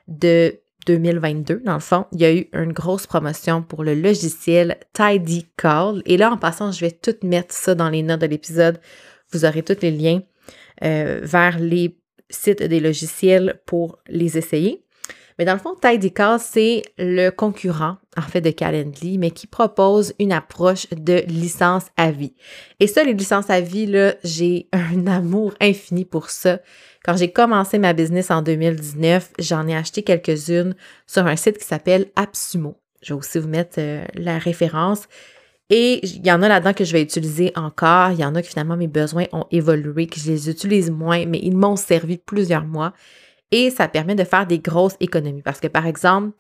de 0.07 0.61
2022, 0.87 1.63
dans 1.65 1.75
le 1.75 1.81
fond, 1.81 2.07
il 2.13 2.21
y 2.21 2.25
a 2.25 2.35
eu 2.35 2.49
une 2.53 2.73
grosse 2.73 3.07
promotion 3.07 3.63
pour 3.63 3.85
le 3.85 3.95
logiciel 3.95 4.79
Tidy 4.93 5.47
Call. 5.57 6.03
Et 6.07 6.17
là, 6.17 6.31
en 6.31 6.37
passant, 6.37 6.73
je 6.73 6.81
vais 6.81 6.91
tout 6.91 7.17
mettre 7.23 7.55
ça 7.55 7.75
dans 7.75 7.89
les 7.89 8.03
notes 8.03 8.21
de 8.21 8.27
l'épisode. 8.27 8.81
Vous 9.33 9.45
aurez 9.45 9.63
tous 9.63 9.81
les 9.83 9.91
liens 9.91 10.23
vers 10.81 11.59
les 11.59 11.99
site 12.31 12.63
des 12.63 12.81
logiciels 12.81 13.61
pour 13.67 13.99
les 14.09 14.37
essayer. 14.39 14.84
Mais 15.39 15.45
dans 15.45 15.55
le 15.55 15.59
fond, 15.59 15.75
Tidycast, 15.81 16.51
c'est 16.53 16.83
le 16.97 17.31
concurrent, 17.31 17.97
en 18.17 18.23
fait, 18.23 18.41
de 18.41 18.51
Calendly, 18.51 19.19
mais 19.19 19.31
qui 19.31 19.47
propose 19.47 20.15
une 20.19 20.33
approche 20.33 20.89
de 20.91 21.25
licence 21.27 21.87
à 21.97 22.13
vie. 22.13 22.35
Et 22.79 22.87
ça, 22.87 23.03
les 23.03 23.15
licences 23.15 23.51
à 23.51 23.61
vie, 23.61 23.87
là, 23.87 24.15
j'ai 24.23 24.69
un 24.73 25.07
amour 25.07 25.55
infini 25.61 26.05
pour 26.05 26.31
ça. 26.31 26.61
Quand 27.05 27.17
j'ai 27.17 27.33
commencé 27.33 27.79
ma 27.79 27.93
business 27.93 28.31
en 28.31 28.43
2019, 28.43 29.33
j'en 29.39 29.67
ai 29.67 29.77
acheté 29.77 30.03
quelques-unes 30.03 30.75
sur 31.07 31.27
un 31.27 31.37
site 31.37 31.59
qui 31.59 31.67
s'appelle 31.67 32.07
Absumo. 32.17 32.77
Je 33.03 33.13
vais 33.13 33.19
aussi 33.19 33.39
vous 33.39 33.49
mettre 33.49 33.77
euh, 33.79 34.05
la 34.15 34.39
référence. 34.39 35.09
Et 35.71 36.05
il 36.07 36.27
y 36.27 36.33
en 36.33 36.43
a 36.43 36.49
là-dedans 36.49 36.73
que 36.73 36.85
je 36.85 36.93
vais 36.93 37.03
utiliser 37.03 37.53
encore. 37.57 38.13
Il 38.13 38.21
y 38.21 38.25
en 38.25 38.35
a 38.35 38.43
que 38.43 38.49
finalement 38.49 38.77
mes 38.77 38.87
besoins 38.87 39.25
ont 39.33 39.47
évolué, 39.51 40.07
que 40.07 40.21
je 40.21 40.31
les 40.31 40.49
utilise 40.49 40.91
moins, 40.91 41.27
mais 41.27 41.41
ils 41.43 41.57
m'ont 41.57 41.77
servi 41.77 42.19
plusieurs 42.19 42.65
mois. 42.65 42.93
Et 43.57 43.71
ça 43.71 43.87
permet 43.87 44.17
de 44.17 44.25
faire 44.25 44.49
des 44.49 44.59
grosses 44.59 44.97
économies. 44.99 45.41
Parce 45.41 45.61
que 45.61 45.69
par 45.69 45.87
exemple, 45.87 46.33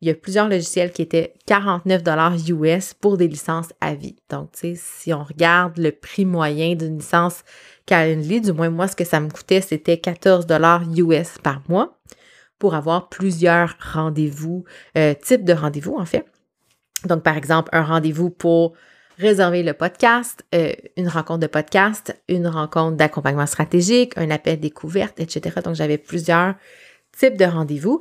il 0.00 0.08
y 0.08 0.10
a 0.10 0.14
plusieurs 0.14 0.48
logiciels 0.48 0.92
qui 0.92 1.02
étaient 1.02 1.34
49 1.44 2.00
US 2.48 2.94
pour 2.94 3.18
des 3.18 3.28
licences 3.28 3.68
à 3.82 3.94
vie. 3.94 4.16
Donc, 4.30 4.52
tu 4.52 4.60
sais, 4.60 4.74
si 4.74 5.12
on 5.12 5.22
regarde 5.22 5.76
le 5.76 5.92
prix 5.92 6.24
moyen 6.24 6.74
d'une 6.74 6.96
licence 6.96 7.44
Calendly, 7.84 8.40
du 8.40 8.52
moins 8.52 8.70
moi, 8.70 8.88
ce 8.88 8.96
que 8.96 9.04
ça 9.04 9.20
me 9.20 9.28
coûtait, 9.28 9.60
c'était 9.60 9.98
14 9.98 10.46
US 10.96 11.36
par 11.42 11.60
mois 11.68 11.98
pour 12.58 12.74
avoir 12.74 13.10
plusieurs 13.10 13.76
rendez-vous, 13.92 14.64
euh, 14.96 15.12
types 15.22 15.44
de 15.44 15.52
rendez-vous 15.52 15.96
en 15.98 16.06
fait. 16.06 16.24
Donc, 17.04 17.22
par 17.22 17.36
exemple, 17.36 17.68
un 17.72 17.82
rendez-vous 17.82 18.30
pour 18.30 18.72
réserver 19.18 19.62
le 19.62 19.74
podcast, 19.74 20.44
euh, 20.54 20.72
une 20.96 21.08
rencontre 21.08 21.40
de 21.40 21.46
podcast, 21.46 22.18
une 22.28 22.46
rencontre 22.46 22.96
d'accompagnement 22.96 23.46
stratégique, 23.46 24.12
un 24.16 24.30
appel 24.30 24.60
découverte, 24.60 25.20
etc. 25.20 25.60
Donc, 25.64 25.74
j'avais 25.74 25.98
plusieurs 25.98 26.54
types 27.16 27.36
de 27.36 27.44
rendez-vous. 27.44 28.00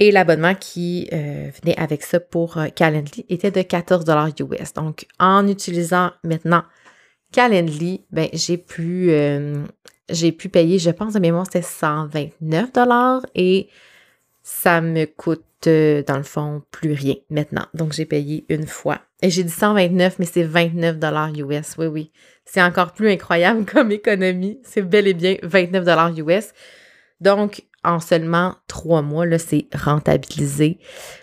Et 0.00 0.10
l'abonnement 0.10 0.54
qui 0.54 1.08
euh, 1.12 1.50
venait 1.62 1.78
avec 1.78 2.02
ça 2.02 2.18
pour 2.18 2.58
euh, 2.58 2.68
Calendly 2.68 3.24
était 3.28 3.50
de 3.50 3.62
14 3.62 4.04
US. 4.40 4.74
Donc, 4.74 5.06
en 5.18 5.46
utilisant 5.46 6.10
maintenant 6.24 6.64
Calendly, 7.32 8.04
ben, 8.10 8.28
j'ai 8.32 8.58
pu, 8.58 9.10
j'ai 10.08 10.30
pu 10.30 10.48
payer, 10.48 10.78
je 10.78 10.90
pense 10.90 11.14
de 11.14 11.18
mémoire, 11.18 11.46
c'était 11.46 11.62
129 11.62 12.70
et 13.34 13.68
ça 14.44 14.82
me 14.82 15.06
coûte 15.06 15.42
dans 15.68 16.18
le 16.18 16.22
fond, 16.22 16.62
plus 16.70 16.92
rien 16.92 17.14
maintenant. 17.30 17.66
Donc, 17.72 17.94
j'ai 17.94 18.04
payé 18.04 18.44
une 18.50 18.66
fois. 18.66 19.00
Et 19.22 19.30
j'ai 19.30 19.42
dit 19.44 19.50
129, 19.50 20.18
mais 20.18 20.26
c'est 20.26 20.42
29 20.42 20.98
dollars 20.98 21.32
US. 21.34 21.76
Oui, 21.78 21.86
oui. 21.86 22.12
C'est 22.44 22.62
encore 22.62 22.92
plus 22.92 23.10
incroyable 23.10 23.64
comme 23.72 23.90
économie. 23.90 24.60
C'est 24.62 24.82
bel 24.82 25.08
et 25.08 25.14
bien 25.14 25.36
29 25.42 25.84
dollars 25.84 26.12
US. 26.18 26.52
Donc, 27.20 27.64
en 27.84 28.00
seulement 28.00 28.56
trois 28.66 29.02
mois, 29.02 29.26
là, 29.26 29.38
c'est 29.38 29.66
rentabilisé. 29.74 30.78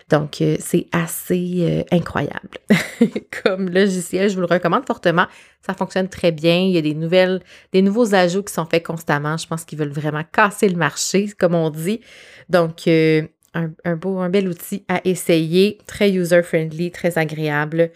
Donc, 0.08 0.40
euh, 0.40 0.56
c'est 0.60 0.86
assez 0.92 1.58
euh, 1.60 1.82
incroyable. 1.94 2.58
Comme 3.42 3.68
logiciel, 3.68 4.28
je 4.28 4.34
vous 4.34 4.40
le 4.40 4.46
recommande 4.46 4.86
fortement. 4.86 5.26
Ça 5.66 5.74
fonctionne 5.74 6.08
très 6.08 6.32
bien. 6.32 6.56
Il 6.60 6.70
y 6.70 6.78
a 6.78 6.82
des 6.82 6.94
nouvelles, 6.94 7.40
des 7.72 7.82
nouveaux 7.82 8.14
ajouts 8.14 8.42
qui 8.42 8.52
sont 8.52 8.66
faits 8.66 8.84
constamment. 8.84 9.36
Je 9.36 9.46
pense 9.46 9.64
qu'ils 9.64 9.78
veulent 9.78 9.92
vraiment 9.92 10.22
casser 10.32 10.68
le 10.68 10.76
marché, 10.76 11.28
comme 11.38 11.54
on 11.54 11.70
dit. 11.70 12.00
Donc, 12.48 12.86
euh, 12.86 13.22
un, 13.54 13.96
beau, 13.96 14.18
un 14.18 14.30
bel 14.30 14.48
outil 14.48 14.84
à 14.88 15.00
essayer, 15.04 15.78
très 15.86 16.10
user-friendly, 16.10 16.90
très 16.90 17.18
agréable, 17.18 17.90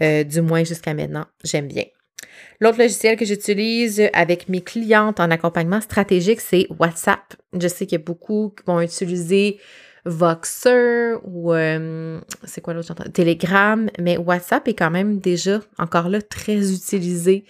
du 0.00 0.40
moins 0.40 0.64
jusqu'à 0.64 0.94
maintenant. 0.94 1.26
J'aime 1.44 1.68
bien. 1.68 1.84
L'autre 2.60 2.78
logiciel 2.78 3.16
que 3.16 3.24
j'utilise 3.24 4.02
avec 4.12 4.48
mes 4.48 4.60
clientes 4.60 5.20
en 5.20 5.30
accompagnement 5.30 5.80
stratégique, 5.80 6.40
c'est 6.40 6.66
WhatsApp. 6.78 7.34
Je 7.58 7.68
sais 7.68 7.86
qu'il 7.86 7.98
y 7.98 8.02
a 8.02 8.04
beaucoup 8.04 8.54
qui 8.56 8.64
vont 8.66 8.80
utiliser 8.80 9.58
Voxer 10.04 11.14
ou 11.22 11.52
euh, 11.52 12.20
c'est 12.44 12.60
quoi 12.60 12.74
l'autre? 12.74 12.94
Telegram, 13.10 13.88
mais 14.00 14.16
WhatsApp 14.16 14.66
est 14.66 14.74
quand 14.74 14.90
même 14.90 15.18
déjà 15.18 15.60
encore 15.78 16.08
là 16.08 16.20
très 16.20 16.72
utilisé 16.72 17.44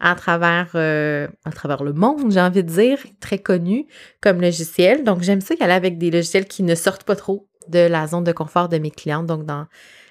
à 0.00 0.14
travers, 0.14 0.70
euh, 0.74 1.26
à 1.44 1.50
travers 1.50 1.82
le 1.82 1.92
monde, 1.92 2.30
j'ai 2.30 2.40
envie 2.40 2.62
de 2.62 2.70
dire, 2.70 2.98
très 3.20 3.38
connu 3.38 3.86
comme 4.20 4.40
logiciel. 4.40 5.04
Donc, 5.04 5.22
j'aime 5.22 5.40
ça 5.40 5.54
y 5.58 5.62
aller 5.62 5.72
avec 5.72 5.98
des 5.98 6.10
logiciels 6.10 6.46
qui 6.46 6.62
ne 6.62 6.74
sortent 6.74 7.04
pas 7.04 7.16
trop 7.16 7.48
de 7.68 7.80
la 7.80 8.06
zone 8.06 8.24
de 8.24 8.32
confort 8.32 8.68
de 8.68 8.78
mes 8.78 8.90
clientes. 8.90 9.26
Donc, 9.26 9.44
dans 9.44 9.66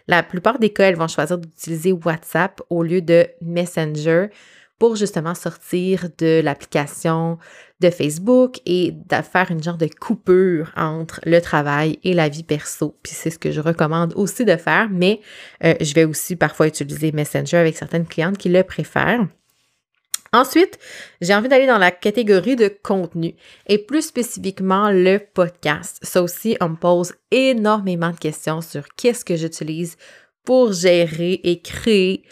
la 0.08 0.24
plupart 0.24 0.60
des 0.60 0.72
cas, 0.72 0.90
elles 0.90 0.96
vont 0.96 1.08
choisir 1.08 1.38
d'utiliser 1.38 1.92
WhatsApp 1.92 2.62
au 2.70 2.84
lieu 2.84 3.02
de 3.02 3.28
Messenger 3.42 4.28
pour 4.80 4.96
justement 4.96 5.34
sortir 5.34 6.08
de 6.18 6.42
l'application 6.42 7.40
de 7.80 7.90
Facebook 7.90 8.60
et 8.66 8.92
de 8.92 9.22
faire 9.24 9.50
une 9.50 9.62
genre 9.62 9.78
de 9.78 9.88
coupure 9.88 10.72
entre 10.76 11.20
le 11.26 11.40
travail 11.42 12.00
et 12.04 12.14
la 12.14 12.30
vie 12.30 12.44
perso. 12.44 12.96
Puis 13.02 13.14
c'est 13.16 13.30
ce 13.30 13.40
que 13.40 13.52
je 13.52 13.60
recommande 13.60 14.14
aussi 14.16 14.46
de 14.46 14.56
faire, 14.56 14.88
mais 14.92 15.20
euh, 15.64 15.74
je 15.82 15.94
vais 15.94 16.06
aussi 16.06 16.36
parfois 16.36 16.68
utiliser 16.68 17.12
Messenger 17.12 17.58
avec 17.58 17.76
certaines 17.76 18.06
clientes 18.06 18.38
qui 18.38 18.50
le 18.50 18.64
préfèrent. 18.64 19.28
Ensuite, 20.38 20.78
j'ai 21.20 21.34
envie 21.34 21.50
d'aller 21.50 21.66
dans 21.66 21.80
la 21.80 21.90
catégorie 21.90 22.56
de 22.56 22.68
contenu 22.68 23.34
et 23.66 23.80
plus 23.80 24.04
spécifiquement 24.04 24.92
le 24.92 25.18
podcast. 25.18 25.98
Ça 26.04 26.22
aussi, 26.22 26.56
on 26.62 26.70
me 26.70 26.76
pose 26.76 27.16
énormément 27.32 28.12
de 28.12 28.18
questions 28.18 28.62
sur 28.62 28.84
qu'est-ce 28.96 29.26
que 29.26 29.36
j'utilise 29.36 29.98
pour 30.46 30.74
gérer 30.74 31.42
et 31.44 31.60
créer 31.60 32.24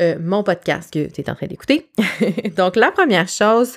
euh, 0.00 0.16
mon 0.18 0.42
podcast 0.42 0.90
que 0.90 1.12
tu 1.12 1.20
es 1.20 1.28
en 1.28 1.34
train 1.34 1.46
d'écouter. 1.46 1.90
donc, 2.56 2.76
la 2.76 2.90
première 2.90 3.28
chose 3.28 3.76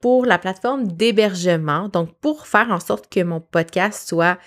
pour 0.00 0.26
la 0.26 0.38
plateforme 0.38 0.88
d'hébergement, 0.88 1.88
donc 1.88 2.18
pour 2.20 2.48
faire 2.48 2.72
en 2.72 2.80
sorte 2.80 3.08
que 3.08 3.20
mon 3.22 3.40
podcast 3.40 4.08
soit 4.08 4.38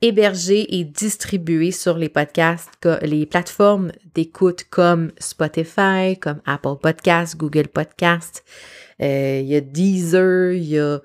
hébergé 0.00 0.78
et 0.78 0.84
distribué 0.84 1.72
sur 1.72 1.98
les 1.98 2.08
podcasts, 2.08 2.70
les 3.02 3.26
plateformes 3.26 3.92
d'écoute 4.14 4.64
comme 4.70 5.10
Spotify, 5.18 6.16
comme 6.20 6.40
Apple 6.46 6.76
Podcasts, 6.80 7.36
Google 7.36 7.68
Podcasts. 7.68 8.44
Euh, 9.00 9.40
il 9.42 9.48
y 9.48 9.56
a 9.56 9.60
Deezer, 9.60 10.52
il 10.52 10.64
y 10.64 10.78
a 10.78 11.00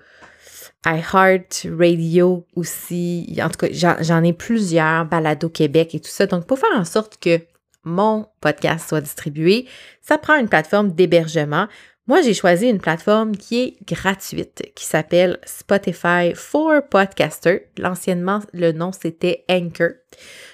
iHeart 0.86 1.68
Radio 1.78 2.46
aussi. 2.56 3.36
En 3.42 3.50
tout 3.50 3.68
cas, 3.68 3.98
j'en 4.02 4.24
ai 4.24 4.34
plusieurs, 4.34 5.06
Balado 5.06 5.50
Québec 5.50 5.96
et 5.96 6.00
tout 6.00 6.10
ça. 6.10 6.26
Donc, 6.26 6.46
pour 6.46 6.60
faire 6.60 6.76
en 6.76 6.86
sorte 6.86 7.18
que 7.20 7.40
mon 7.84 8.28
podcast 8.42 8.90
soit 8.90 9.02
distribué, 9.02 9.68
ça 10.02 10.18
prend 10.18 10.38
une 10.38 10.50
plateforme 10.50 10.92
d'hébergement. 10.92 11.68
Moi, 12.06 12.22
j'ai 12.22 12.34
choisi 12.34 12.68
une 12.68 12.82
plateforme 12.82 13.38
qui 13.38 13.62
est 13.62 13.88
gratuite, 13.88 14.62
qui 14.76 14.86
s'appelle 14.86 15.40
Spotify 15.46 16.34
for 16.36 16.82
Podcaster. 16.90 17.70
L'anciennement, 17.78 18.42
le 18.52 18.74
nom, 18.74 18.92
c'était 18.92 19.46
Anchor. 19.50 19.92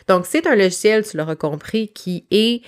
Donc, 0.08 0.28
c'est 0.28 0.46
un 0.46 0.56
logiciel, 0.56 1.04
tu 1.04 1.18
l'auras 1.18 1.36
compris, 1.36 1.88
qui 1.88 2.28
est 2.30 2.62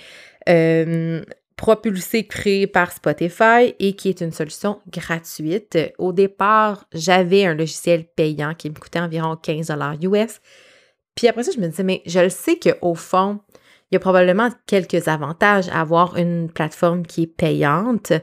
euh, 0.48 1.22
propulsé, 1.54 2.26
créé 2.26 2.66
par 2.66 2.90
Spotify 2.90 3.72
et 3.78 3.92
qui 3.92 4.08
est 4.08 4.20
une 4.20 4.32
solution 4.32 4.80
gratuite. 4.90 5.78
Au 5.98 6.12
départ, 6.12 6.88
j'avais 6.92 7.44
un 7.44 7.54
logiciel 7.54 8.04
payant 8.04 8.54
qui 8.54 8.68
me 8.68 8.74
coûtait 8.74 8.98
environ 8.98 9.36
15 9.36 9.72
US. 10.02 10.40
Puis 11.14 11.28
après 11.28 11.44
ça, 11.44 11.52
je 11.54 11.60
me 11.60 11.68
disais, 11.68 11.84
mais 11.84 12.02
je 12.04 12.18
le 12.18 12.30
sais 12.30 12.58
qu'au 12.58 12.96
fond, 12.96 13.38
il 13.92 13.96
y 13.96 13.98
a 13.98 14.00
probablement 14.00 14.48
quelques 14.66 15.06
avantages 15.06 15.68
à 15.68 15.82
avoir 15.82 16.16
une 16.16 16.50
plateforme 16.50 17.04
qui 17.04 17.24
est 17.24 17.26
payante. 17.26 18.14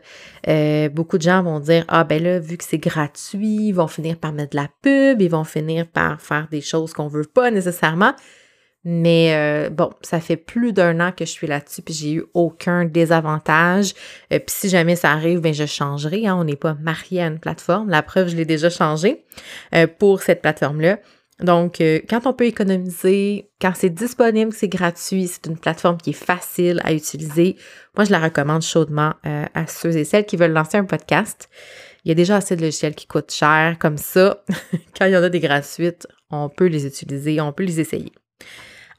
Euh, 0.48 0.90
beaucoup 0.90 1.20
de 1.20 1.22
gens 1.22 1.44
vont 1.44 1.60
dire 1.60 1.86
Ah, 1.90 2.04
ben 2.04 2.24
là, 2.24 2.40
vu 2.40 2.58
que 2.58 2.64
c'est 2.64 2.80
gratuit, 2.80 3.68
ils 3.68 3.72
vont 3.72 3.86
finir 3.86 4.18
par 4.18 4.34
mettre 4.34 4.50
de 4.50 4.56
la 4.56 4.68
pub, 4.82 5.22
ils 5.22 5.30
vont 5.30 5.44
finir 5.44 5.86
par 5.86 6.20
faire 6.22 6.48
des 6.50 6.62
choses 6.62 6.94
qu'on 6.94 7.08
veut 7.08 7.24
pas 7.24 7.52
nécessairement. 7.52 8.16
Mais 8.84 9.36
euh, 9.36 9.70
bon, 9.70 9.92
ça 10.02 10.20
fait 10.20 10.38
plus 10.38 10.74
d'un 10.74 11.00
an 11.02 11.12
que 11.12 11.26
je 11.26 11.30
suis 11.30 11.46
là-dessus, 11.46 11.84
puis 11.84 11.94
j'ai 11.94 12.14
eu 12.14 12.24
aucun 12.34 12.86
désavantage. 12.86 13.94
Euh, 14.34 14.40
puis 14.40 14.48
si 14.48 14.70
jamais 14.70 14.96
ça 14.96 15.12
arrive, 15.12 15.40
ben 15.40 15.54
je 15.54 15.68
changerai. 15.68 16.26
Hein. 16.26 16.36
on 16.36 16.46
n'est 16.46 16.56
pas 16.56 16.74
marié 16.82 17.22
à 17.22 17.28
une 17.28 17.38
plateforme. 17.38 17.92
La 17.92 18.02
preuve, 18.02 18.30
je 18.30 18.36
l'ai 18.36 18.46
déjà 18.46 18.72
changé 18.72 19.24
pour 20.00 20.24
cette 20.24 20.42
plateforme-là. 20.42 20.98
Donc, 21.40 21.80
euh, 21.80 22.00
quand 22.10 22.26
on 22.26 22.34
peut 22.34 22.46
économiser, 22.46 23.50
quand 23.62 23.72
c'est 23.74 23.90
disponible, 23.90 24.52
c'est 24.52 24.68
gratuit, 24.68 25.28
c'est 25.28 25.48
une 25.48 25.58
plateforme 25.58 25.98
qui 25.98 26.10
est 26.10 26.14
facile 26.14 26.82
à 26.84 26.94
utiliser, 26.94 27.56
moi, 27.96 28.04
je 28.04 28.12
la 28.12 28.20
recommande 28.20 28.62
chaudement 28.62 29.14
euh, 29.26 29.46
à 29.54 29.68
ceux 29.68 29.96
et 29.96 30.04
celles 30.04 30.26
qui 30.26 30.36
veulent 30.36 30.52
lancer 30.52 30.78
un 30.78 30.84
podcast. 30.84 31.50
Il 32.04 32.10
y 32.10 32.12
a 32.12 32.16
déjà 32.16 32.38
assez 32.38 32.56
de 32.56 32.62
logiciels 32.62 32.96
qui 32.96 33.08
coûtent 33.08 33.32
cher, 33.32 33.78
comme 33.80 33.98
ça, 33.98 34.44
quand 34.98 35.06
il 35.06 35.12
y 35.12 35.18
en 35.18 35.24
a 35.24 35.30
des 35.30 35.40
gratuites, 35.40 36.08
on 36.30 36.50
peut 36.50 36.68
les 36.68 36.86
utiliser, 36.86 37.40
on 37.40 37.54
peut 37.54 37.64
les 37.64 37.80
essayer. 37.80 38.12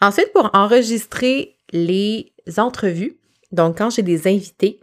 Ensuite, 0.01 0.33
pour 0.33 0.51
enregistrer 0.55 1.57
les 1.73 2.33
entrevues, 2.57 3.19
donc 3.53 3.79
quand 3.79 3.91
j'ai 3.91 4.03
des 4.03 4.27
invités, 4.29 4.81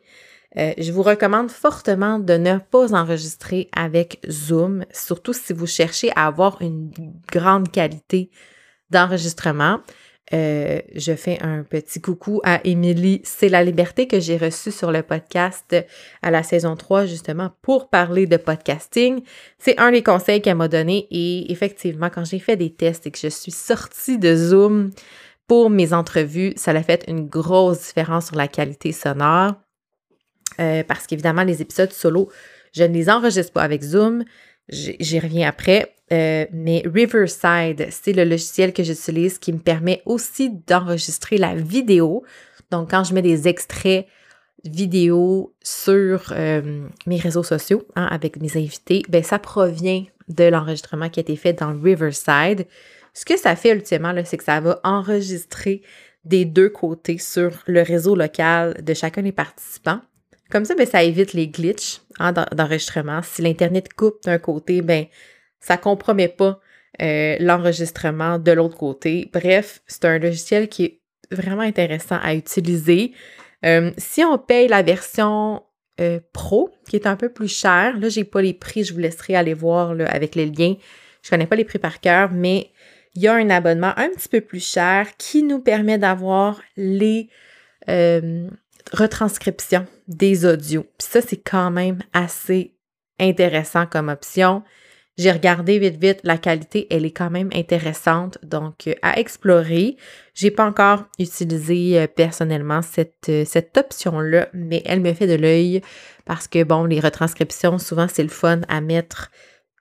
euh, 0.55 0.73
je 0.77 0.91
vous 0.91 1.03
recommande 1.03 1.51
fortement 1.51 2.19
de 2.19 2.33
ne 2.33 2.57
pas 2.57 2.93
enregistrer 2.95 3.69
avec 3.75 4.19
Zoom, 4.29 4.85
surtout 4.91 5.33
si 5.33 5.53
vous 5.53 5.67
cherchez 5.67 6.11
à 6.15 6.27
avoir 6.27 6.61
une 6.61 6.91
grande 7.31 7.69
qualité 7.71 8.29
d'enregistrement. 8.89 9.79
Euh, 10.33 10.81
je 10.93 11.13
fais 11.13 11.41
un 11.41 11.63
petit 11.63 12.01
coucou 12.01 12.41
à 12.43 12.59
Émilie 12.65 13.21
C'est 13.23 13.47
la 13.47 13.63
liberté 13.63 14.07
que 14.07 14.19
j'ai 14.19 14.35
reçue 14.35 14.73
sur 14.73 14.91
le 14.91 15.01
podcast 15.01 15.73
à 16.21 16.31
la 16.31 16.43
saison 16.43 16.75
3 16.75 17.05
justement 17.05 17.51
pour 17.61 17.89
parler 17.89 18.27
de 18.27 18.35
podcasting. 18.35 19.21
C'est 19.57 19.79
un 19.79 19.91
des 19.91 20.03
conseils 20.03 20.41
qu'elle 20.41 20.57
m'a 20.57 20.67
donné 20.67 21.07
et 21.11 21.49
effectivement 21.49 22.09
quand 22.09 22.25
j'ai 22.25 22.39
fait 22.39 22.57
des 22.57 22.73
tests 22.73 23.07
et 23.07 23.11
que 23.11 23.19
je 23.19 23.29
suis 23.29 23.53
sortie 23.53 24.17
de 24.17 24.35
Zoom 24.35 24.91
pour 25.47 25.69
mes 25.69 25.93
entrevues, 25.93 26.51
ça 26.57 26.71
a 26.71 26.83
fait 26.83 27.05
une 27.07 27.27
grosse 27.27 27.87
différence 27.87 28.27
sur 28.27 28.35
la 28.35 28.49
qualité 28.49 28.91
sonore. 28.91 29.53
Euh, 30.59 30.83
parce 30.83 31.07
qu'évidemment, 31.07 31.43
les 31.43 31.61
épisodes 31.61 31.91
solo, 31.91 32.29
je 32.73 32.83
ne 32.83 32.93
les 32.93 33.09
enregistre 33.09 33.53
pas 33.53 33.63
avec 33.63 33.83
Zoom. 33.83 34.23
J'y 34.69 35.19
reviens 35.19 35.47
après. 35.47 35.93
Euh, 36.11 36.45
mais 36.51 36.83
Riverside, 36.85 37.87
c'est 37.89 38.13
le 38.13 38.23
logiciel 38.23 38.73
que 38.73 38.83
j'utilise 38.83 39.39
qui 39.39 39.51
me 39.51 39.59
permet 39.59 40.01
aussi 40.05 40.51
d'enregistrer 40.67 41.37
la 41.37 41.55
vidéo. 41.55 42.23
Donc, 42.71 42.91
quand 42.91 43.03
je 43.03 43.13
mets 43.13 43.21
des 43.21 43.47
extraits 43.47 44.07
vidéo 44.63 45.53
sur 45.63 46.33
euh, 46.35 46.87
mes 47.05 47.17
réseaux 47.17 47.43
sociaux 47.43 47.85
hein, 47.95 48.07
avec 48.09 48.39
mes 48.41 48.57
invités, 48.57 49.03
ben 49.09 49.23
ça 49.23 49.39
provient 49.39 50.03
de 50.27 50.45
l'enregistrement 50.45 51.09
qui 51.09 51.19
a 51.19 51.21
été 51.21 51.35
fait 51.35 51.53
dans 51.53 51.77
Riverside. 51.79 52.67
Ce 53.13 53.25
que 53.25 53.37
ça 53.37 53.55
fait 53.55 53.71
ultimement, 53.71 54.13
c'est 54.25 54.37
que 54.37 54.43
ça 54.43 54.59
va 54.59 54.79
enregistrer 54.83 55.81
des 56.25 56.45
deux 56.45 56.69
côtés 56.69 57.17
sur 57.17 57.51
le 57.65 57.81
réseau 57.81 58.15
local 58.15 58.83
de 58.83 58.93
chacun 58.93 59.21
des 59.21 59.31
participants. 59.31 60.01
Comme 60.51 60.65
ça, 60.65 60.75
ben, 60.75 60.85
ça 60.85 61.03
évite 61.03 61.33
les 61.33 61.47
glitches 61.47 62.01
hein, 62.19 62.31
d'enregistrement. 62.31 63.21
Si 63.21 63.41
l'Internet 63.41 63.93
coupe 63.93 64.23
d'un 64.23 64.37
côté, 64.37 64.81
ben, 64.81 65.05
ça 65.59 65.77
compromet 65.77 66.29
pas 66.29 66.59
euh, 67.01 67.35
l'enregistrement 67.39 68.39
de 68.39 68.51
l'autre 68.51 68.77
côté. 68.77 69.29
Bref, 69.33 69.81
c'est 69.87 70.05
un 70.05 70.19
logiciel 70.19 70.69
qui 70.69 70.83
est 70.85 71.01
vraiment 71.31 71.61
intéressant 71.61 72.17
à 72.21 72.33
utiliser. 72.33 73.13
Euh, 73.65 73.91
si 73.97 74.23
on 74.23 74.37
paye 74.37 74.67
la 74.67 74.83
version 74.83 75.63
euh, 75.99 76.19
pro, 76.31 76.71
qui 76.87 76.95
est 76.95 77.07
un 77.07 77.15
peu 77.15 77.29
plus 77.29 77.49
chère, 77.49 77.99
là, 77.99 78.07
j'ai 78.09 78.23
pas 78.23 78.41
les 78.41 78.53
prix, 78.53 78.83
je 78.83 78.93
vous 78.93 78.99
laisserai 78.99 79.35
aller 79.35 79.53
voir 79.53 79.93
là, 79.93 80.07
avec 80.09 80.35
les 80.35 80.45
liens. 80.45 80.75
Je 81.21 81.29
connais 81.29 81.47
pas 81.47 81.55
les 81.55 81.65
prix 81.65 81.79
par 81.79 81.99
cœur, 81.99 82.31
mais 82.31 82.71
il 83.13 83.21
y 83.21 83.27
a 83.27 83.33
un 83.33 83.49
abonnement 83.49 83.93
un 83.97 84.09
petit 84.09 84.29
peu 84.29 84.41
plus 84.41 84.65
cher 84.65 85.17
qui 85.17 85.43
nous 85.43 85.59
permet 85.59 85.97
d'avoir 85.97 86.61
les 86.77 87.29
retranscription 88.93 89.87
des 90.07 90.45
audios. 90.45 90.85
Puis 90.97 91.07
ça, 91.09 91.21
c'est 91.21 91.37
quand 91.37 91.71
même 91.71 91.99
assez 92.13 92.73
intéressant 93.19 93.85
comme 93.85 94.09
option. 94.09 94.63
J'ai 95.17 95.31
regardé 95.31 95.79
vite 95.79 95.99
vite, 95.99 96.19
la 96.23 96.37
qualité, 96.37 96.85
elle 96.91 97.03
est 97.03 97.11
quand 97.11 97.31
même 97.31 97.49
intéressante, 97.53 98.37
donc 98.43 98.85
euh, 98.85 98.93
à 99.01 99.19
explorer. 99.19 99.97
J'ai 100.35 100.51
pas 100.51 100.65
encore 100.65 101.05
utilisé 101.17 101.99
euh, 101.99 102.07
personnellement 102.07 102.83
cette, 102.83 103.27
euh, 103.29 103.43
cette 103.43 103.75
option-là, 103.77 104.47
mais 104.53 104.83
elle 104.85 105.01
me 105.01 105.13
fait 105.13 105.25
de 105.25 105.33
l'œil 105.33 105.81
parce 106.25 106.47
que 106.47 106.63
bon, 106.63 106.83
les 106.85 106.99
retranscriptions, 106.99 107.79
souvent 107.79 108.07
c'est 108.07 108.21
le 108.21 108.29
fun 108.29 108.61
à 108.67 108.79
mettre 108.79 109.31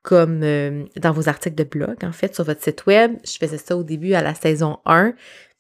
comme 0.03 0.39
dans 0.39 1.11
vos 1.11 1.29
articles 1.29 1.57
de 1.57 1.65
blog, 1.65 1.97
en 2.05 2.13
fait, 2.13 2.33
sur 2.33 2.45
votre 2.45 2.63
site 2.63 2.87
web. 2.87 3.17
Je 3.25 3.39
faisais 3.39 3.59
ça 3.59 3.77
au 3.77 3.83
début 3.83 4.15
à 4.15 4.23
la 4.23 4.37
saison 4.37 4.79
1. 4.87 5.15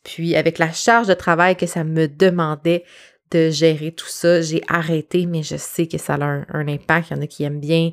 Puis 0.04 0.37
avec 0.37 0.58
la 0.58 0.70
charge 0.70 1.08
de 1.08 1.14
travail 1.14 1.56
que 1.56 1.66
ça 1.66 1.82
me 1.82 2.06
demandait 2.06 2.85
de 3.30 3.50
gérer 3.50 3.92
tout 3.92 4.09
ça. 4.09 4.40
J'ai 4.40 4.62
arrêté, 4.68 5.26
mais 5.26 5.42
je 5.42 5.56
sais 5.56 5.87
que 5.87 5.99
ça 5.99 6.15
a 6.15 6.25
un, 6.25 6.69
impact. 6.69 7.10
Il 7.10 7.17
y 7.17 7.19
en 7.19 7.23
a 7.23 7.26
qui 7.26 7.45
aiment 7.45 7.60
bien 7.60 7.93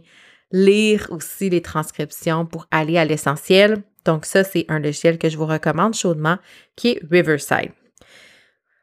lire 0.51 1.07
aussi 1.09 1.49
les 1.49 1.61
transcriptions 1.61 2.45
pour 2.45 2.67
aller 2.71 2.97
à 2.97 3.05
l'essentiel. 3.05 3.83
Donc 4.05 4.25
ça, 4.25 4.43
c'est 4.43 4.65
un 4.69 4.79
logiciel 4.79 5.17
que 5.17 5.29
je 5.29 5.37
vous 5.37 5.45
recommande 5.45 5.93
chaudement, 5.93 6.37
qui 6.75 6.89
est 6.89 7.01
Riverside. 7.09 7.71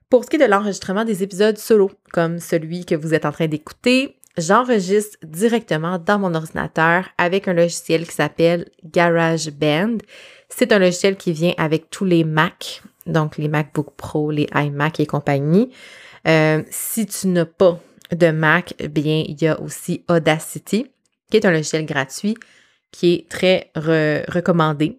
Pour 0.09 0.25
ce 0.25 0.31
qui 0.31 0.37
est 0.37 0.45
de 0.45 0.51
l'enregistrement 0.51 1.05
des 1.05 1.23
épisodes 1.23 1.57
solo, 1.57 1.91
comme 2.13 2.41
celui 2.41 2.85
que 2.85 2.97
vous 2.97 3.15
êtes 3.15 3.25
en 3.25 3.31
train 3.31 3.47
d'écouter, 3.47 4.17
j'enregistre 4.37 5.19
directement 5.23 5.99
dans 5.99 6.19
mon 6.19 6.35
ordinateur 6.35 7.09
avec 7.17 7.47
un 7.47 7.53
logiciel 7.53 8.07
qui 8.07 8.15
s'appelle 8.15 8.69
GarageBand. 8.85 9.99
C'est 10.49 10.73
un 10.73 10.81
logiciel 10.81 11.17
qui 11.17 11.33
vient 11.33 11.55
avec 11.59 11.91
tous 11.91 12.05
les 12.05 12.25
Mac, 12.25 12.83
donc 13.07 13.39
les 13.39 13.49
MacBook 13.49 13.95
Pro, 13.97 14.33
les 14.33 14.49
iMac 14.53 14.99
et 14.99 15.07
compagnie. 15.07 15.71
Euh, 16.27 16.63
si 16.71 17.07
tu 17.07 17.29
n'as 17.29 17.45
pas 17.45 17.81
de 18.13 18.31
Mac, 18.31 18.75
eh 18.79 18.89
bien, 18.89 19.25
il 19.27 19.41
y 19.41 19.47
a 19.47 19.61
aussi 19.61 20.05
Audacity, 20.09 20.87
qui 21.31 21.37
est 21.37 21.47
un 21.47 21.53
logiciel 21.53 21.87
gratuit 21.87 22.37
qui 22.93 23.15
est 23.15 23.29
très 23.29 23.71
recommandé. 23.75 24.99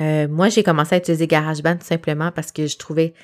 Euh, 0.00 0.26
moi, 0.28 0.48
j'ai 0.48 0.62
commencé 0.62 0.96
à 0.96 0.98
utiliser 0.98 1.26
GarageBand 1.26 1.76
tout 1.76 1.86
simplement 1.86 2.32
parce 2.32 2.52
que 2.52 2.66
je 2.66 2.76
trouvais 2.76 3.14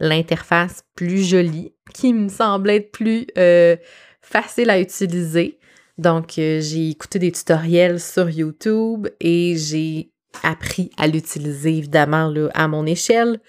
l'interface 0.00 0.84
plus 0.96 1.22
jolie, 1.22 1.72
qui 1.94 2.12
me 2.12 2.28
semblait 2.28 2.76
être 2.76 2.90
plus 2.90 3.26
euh, 3.38 3.76
facile 4.20 4.70
à 4.70 4.80
utiliser. 4.80 5.58
Donc, 5.98 6.32
j'ai 6.36 6.90
écouté 6.90 7.18
des 7.18 7.32
tutoriels 7.32 8.00
sur 8.00 8.28
YouTube 8.28 9.08
et 9.20 9.56
j'ai 9.56 10.10
appris 10.42 10.90
à 10.96 11.06
l'utiliser 11.06 11.76
évidemment 11.76 12.32
à 12.54 12.66
mon 12.66 12.86
échelle. 12.86 13.40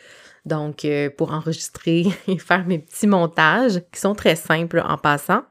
Donc, 0.45 0.85
euh, 0.85 1.09
pour 1.09 1.31
enregistrer 1.33 2.05
et 2.27 2.37
faire 2.37 2.65
mes 2.65 2.79
petits 2.79 3.07
montages 3.07 3.81
qui 3.91 3.99
sont 3.99 4.15
très 4.15 4.35
simples 4.35 4.81
en 4.85 4.97
passant. 4.97 5.43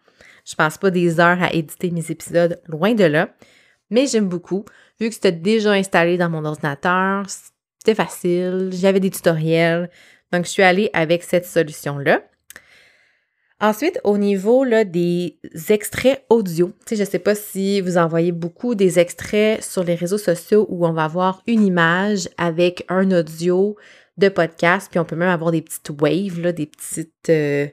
Je 0.45 0.55
passe 0.55 0.77
pas 0.77 0.91
des 0.91 1.21
heures 1.21 1.43
à 1.43 1.53
éditer 1.53 1.91
mes 1.91 2.11
épisodes, 2.11 2.61
loin 2.67 2.95
de 2.95 3.05
là. 3.05 3.29
Mais 3.91 4.07
j'aime 4.07 4.29
beaucoup. 4.29 4.65
Vu 5.01 5.09
que 5.09 5.15
c'était 5.15 5.33
déjà 5.33 5.73
installé 5.73 6.17
dans 6.17 6.29
mon 6.29 6.45
ordinateur, 6.45 7.27
c'était 7.79 7.95
facile, 7.95 8.71
j'avais 8.73 9.01
des 9.01 9.11
tutoriels. 9.11 9.91
Donc, 10.33 10.45
je 10.45 10.51
suis 10.51 10.63
allée 10.63 10.91
avec 10.93 11.23
cette 11.23 11.47
solution-là. 11.47 12.23
Ensuite, 13.63 14.01
au 14.03 14.19
niveau 14.19 14.65
là, 14.65 14.83
des 14.83 15.39
extraits 15.69 16.25
audio, 16.29 16.73
je 16.91 16.97
ne 16.97 17.05
sais 17.05 17.21
pas 17.21 17.37
si 17.37 17.81
vous 17.81 17.97
envoyez 17.97 18.33
beaucoup 18.33 18.75
des 18.75 18.99
extraits 18.99 19.63
sur 19.63 19.85
les 19.85 19.95
réseaux 19.95 20.19
sociaux 20.19 20.67
où 20.69 20.85
on 20.85 20.93
va 20.93 21.05
avoir 21.05 21.43
une 21.47 21.65
image 21.65 22.29
avec 22.39 22.85
un 22.89 23.13
audio 23.13 23.77
de 24.23 24.29
podcast, 24.29 24.89
puis 24.91 24.99
on 24.99 25.05
peut 25.05 25.17
même 25.17 25.29
avoir 25.29 25.51
des 25.51 25.63
petites 25.63 25.91
waves, 26.01 26.41
là, 26.41 26.53
des 26.53 26.67
petites 26.67 27.29
euh, 27.29 27.67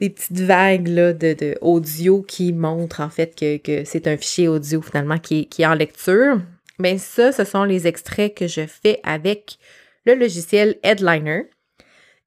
des 0.00 0.10
petites 0.10 0.40
vagues 0.40 0.88
là, 0.88 1.12
de, 1.12 1.34
de, 1.34 1.56
audio 1.60 2.22
qui 2.22 2.52
montrent 2.52 3.00
en 3.00 3.10
fait 3.10 3.38
que, 3.38 3.58
que 3.58 3.84
c'est 3.84 4.08
un 4.08 4.16
fichier 4.16 4.48
audio 4.48 4.82
finalement 4.82 5.18
qui 5.18 5.46
qui 5.48 5.62
est 5.62 5.66
en 5.66 5.74
lecture. 5.74 6.40
Bien, 6.78 6.98
ça, 6.98 7.30
ce 7.30 7.44
sont 7.44 7.64
les 7.64 7.86
extraits 7.86 8.34
que 8.34 8.48
je 8.48 8.66
fais 8.66 9.00
avec 9.04 9.58
le 10.06 10.14
logiciel 10.14 10.76
Headliner. 10.82 11.44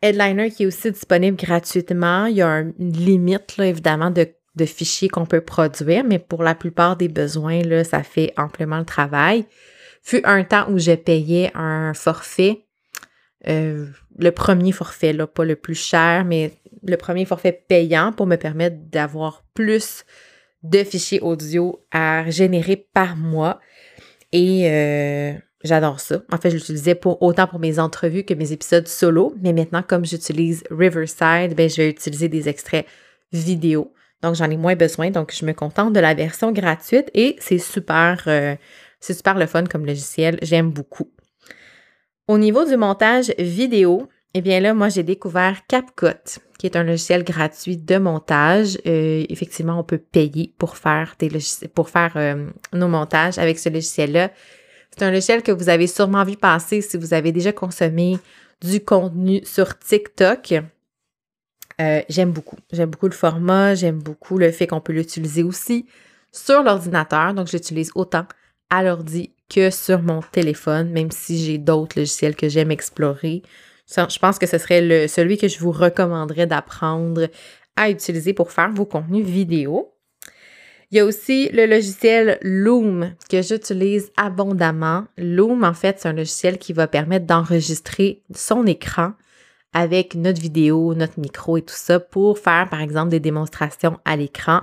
Headliner 0.01 0.51
qui 0.51 0.63
est 0.63 0.67
aussi 0.67 0.91
disponible 0.91 1.37
gratuitement. 1.37 2.27
Il 2.27 2.37
y 2.37 2.41
a 2.41 2.59
une 2.59 2.93
limite, 2.93 3.55
évidemment, 3.59 4.11
de, 4.11 4.27
de 4.55 4.65
fichiers 4.65 5.09
qu'on 5.09 5.25
peut 5.25 5.41
produire, 5.41 6.03
mais 6.05 6.19
pour 6.19 6.43
la 6.43 6.55
plupart 6.55 6.95
des 6.95 7.09
besoins, 7.09 7.61
là, 7.61 7.83
ça 7.83 8.03
fait 8.03 8.33
amplement 8.37 8.79
le 8.79 8.85
travail. 8.85 9.45
Fut 10.01 10.21
un 10.23 10.43
temps 10.45 10.69
où 10.69 10.77
je 10.79 10.93
payais 10.93 11.51
un 11.53 11.93
forfait 11.93 12.66
euh, 13.47 13.87
le 14.17 14.31
premier 14.31 14.71
forfait, 14.71 15.13
là, 15.13 15.27
pas 15.27 15.45
le 15.45 15.55
plus 15.55 15.75
cher, 15.75 16.25
mais 16.25 16.53
le 16.83 16.97
premier 16.97 17.25
forfait 17.25 17.63
payant 17.67 18.11
pour 18.11 18.25
me 18.25 18.35
permettre 18.35 18.77
d'avoir 18.89 19.43
plus 19.53 20.05
de 20.63 20.83
fichiers 20.83 21.19
audio 21.21 21.83
à 21.91 22.29
générer 22.29 22.87
par 22.93 23.15
mois. 23.15 23.59
Et 24.31 24.69
euh, 24.69 25.33
j'adore 25.63 25.99
ça. 25.99 26.21
En 26.31 26.37
fait, 26.37 26.49
je 26.49 26.55
l'utilisais 26.55 26.95
pour, 26.95 27.21
autant 27.21 27.47
pour 27.47 27.59
mes 27.59 27.79
entrevues 27.79 28.23
que 28.23 28.33
mes 28.33 28.51
épisodes 28.51 28.87
solo. 28.87 29.35
Mais 29.41 29.53
maintenant, 29.53 29.83
comme 29.83 30.05
j'utilise 30.05 30.63
Riverside, 30.71 31.55
ben, 31.55 31.69
je 31.69 31.77
vais 31.77 31.89
utiliser 31.89 32.27
des 32.27 32.49
extraits 32.49 32.85
vidéo. 33.31 33.93
Donc, 34.21 34.35
j'en 34.35 34.49
ai 34.49 34.57
moins 34.57 34.75
besoin. 34.75 35.11
Donc, 35.11 35.33
je 35.33 35.45
me 35.45 35.53
contente 35.53 35.93
de 35.93 35.99
la 35.99 36.15
version 36.15 36.51
gratuite 36.51 37.11
et 37.13 37.35
c'est 37.39 37.59
super, 37.59 38.23
euh, 38.27 38.55
c'est 38.99 39.13
super 39.13 39.35
le 39.35 39.45
fun 39.45 39.63
comme 39.65 39.85
logiciel. 39.85 40.39
J'aime 40.41 40.71
beaucoup. 40.71 41.11
Au 42.27 42.37
niveau 42.37 42.65
du 42.65 42.75
montage 42.75 43.33
vidéo, 43.39 44.09
eh 44.33 44.41
bien 44.41 44.59
là, 44.59 44.73
moi, 44.73 44.89
j'ai 44.89 45.03
découvert 45.03 45.65
CapCut, 45.67 46.41
qui 46.59 46.65
est 46.65 46.75
un 46.75 46.83
logiciel 46.83 47.23
gratuit 47.23 47.77
de 47.77 47.97
montage. 47.97 48.77
Euh, 48.85 49.25
effectivement, 49.29 49.79
on 49.79 49.83
peut 49.83 49.97
payer 49.97 50.53
pour 50.57 50.75
faire, 50.75 51.15
euh, 52.17 52.49
nos 52.73 52.89
montages 52.89 53.37
avec 53.37 53.57
ce 53.57 53.69
logiciel-là. 53.69 54.31
C'est 54.91 55.05
un 55.05 55.11
logiciel 55.11 55.41
que 55.41 55.53
vous 55.53 55.69
avez 55.69 55.87
sûrement 55.87 56.25
vu 56.25 56.35
passer 56.35 56.81
si 56.81 56.97
vous 56.97 57.13
avez 57.13 57.31
déjà 57.31 57.53
consommé 57.53 58.17
du 58.61 58.83
contenu 58.83 59.39
sur 59.45 59.79
TikTok. 59.79 60.55
Euh, 61.79 62.01
j'aime 62.09 62.31
beaucoup. 62.31 62.57
J'aime 62.73 62.89
beaucoup 62.89 63.07
le 63.07 63.13
format, 63.13 63.73
j'aime 63.73 63.99
beaucoup 63.99 64.37
le 64.37 64.51
fait 64.51 64.67
qu'on 64.67 64.81
peut 64.81 64.93
l'utiliser 64.93 65.43
aussi 65.43 65.85
sur 66.33 66.61
l'ordinateur. 66.61 67.33
Donc, 67.33 67.47
j'utilise 67.47 67.91
autant 67.95 68.25
à 68.69 68.83
l'ordi 68.83 69.33
que 69.49 69.69
sur 69.69 70.01
mon 70.01 70.21
téléphone, 70.21 70.89
même 70.89 71.11
si 71.11 71.43
j'ai 71.43 71.57
d'autres 71.57 71.99
logiciels 71.99 72.35
que 72.35 72.49
j'aime 72.49 72.71
explorer. 72.71 73.43
Je 73.89 74.19
pense 74.19 74.37
que 74.37 74.45
ce 74.45 74.57
serait 74.57 75.07
celui 75.07 75.37
que 75.37 75.47
je 75.47 75.59
vous 75.59 75.71
recommanderais 75.71 76.47
d'apprendre 76.47 77.29
à 77.75 77.89
utiliser 77.89 78.33
pour 78.33 78.51
faire 78.51 78.69
vos 78.71 78.85
contenus 78.85 79.25
vidéo. 79.25 79.93
Il 80.91 80.97
y 80.97 80.99
a 81.01 81.05
aussi 81.05 81.49
le 81.49 81.65
logiciel 81.65 82.37
Loom 82.41 83.13
que 83.29 83.41
j'utilise 83.41 84.11
abondamment. 84.15 85.05
Loom, 85.17 85.63
en 85.63 85.73
fait, 85.73 85.99
c'est 85.99 86.07
un 86.07 86.13
logiciel 86.13 86.57
qui 86.57 86.71
va 86.71 86.87
permettre 86.87 87.25
d'enregistrer 87.25 88.23
son 88.33 88.65
écran 88.65 89.13
avec 89.73 90.15
notre 90.15 90.41
vidéo, 90.41 90.95
notre 90.95 91.19
micro 91.19 91.57
et 91.57 91.61
tout 91.61 91.75
ça 91.75 91.99
pour 91.99 92.39
faire, 92.39 92.69
par 92.69 92.81
exemple, 92.81 93.09
des 93.09 93.19
démonstrations 93.19 93.99
à 94.05 94.15
l'écran. 94.15 94.61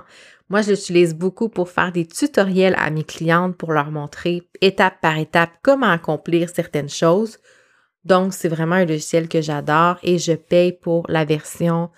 Moi, 0.49 0.61
je 0.61 0.71
l'utilise 0.71 1.15
beaucoup 1.15 1.49
pour 1.49 1.69
faire 1.69 1.91
des 1.91 2.05
tutoriels 2.05 2.75
à 2.77 2.91
mes 2.91 3.03
clientes 3.03 3.57
pour 3.57 3.71
leur 3.71 3.89
montrer 3.91 4.43
étape 4.61 5.01
par 5.01 5.17
étape 5.17 5.51
comment 5.63 5.89
accomplir 5.89 6.49
certaines 6.49 6.89
choses. 6.89 7.39
Donc, 8.03 8.33
c'est 8.33 8.49
vraiment 8.49 8.75
un 8.75 8.85
logiciel 8.85 9.27
que 9.27 9.41
j'adore 9.41 9.97
et 10.03 10.19
je 10.19 10.33
paye 10.33 10.73
pour 10.73 11.05
la 11.09 11.25
version 11.25 11.89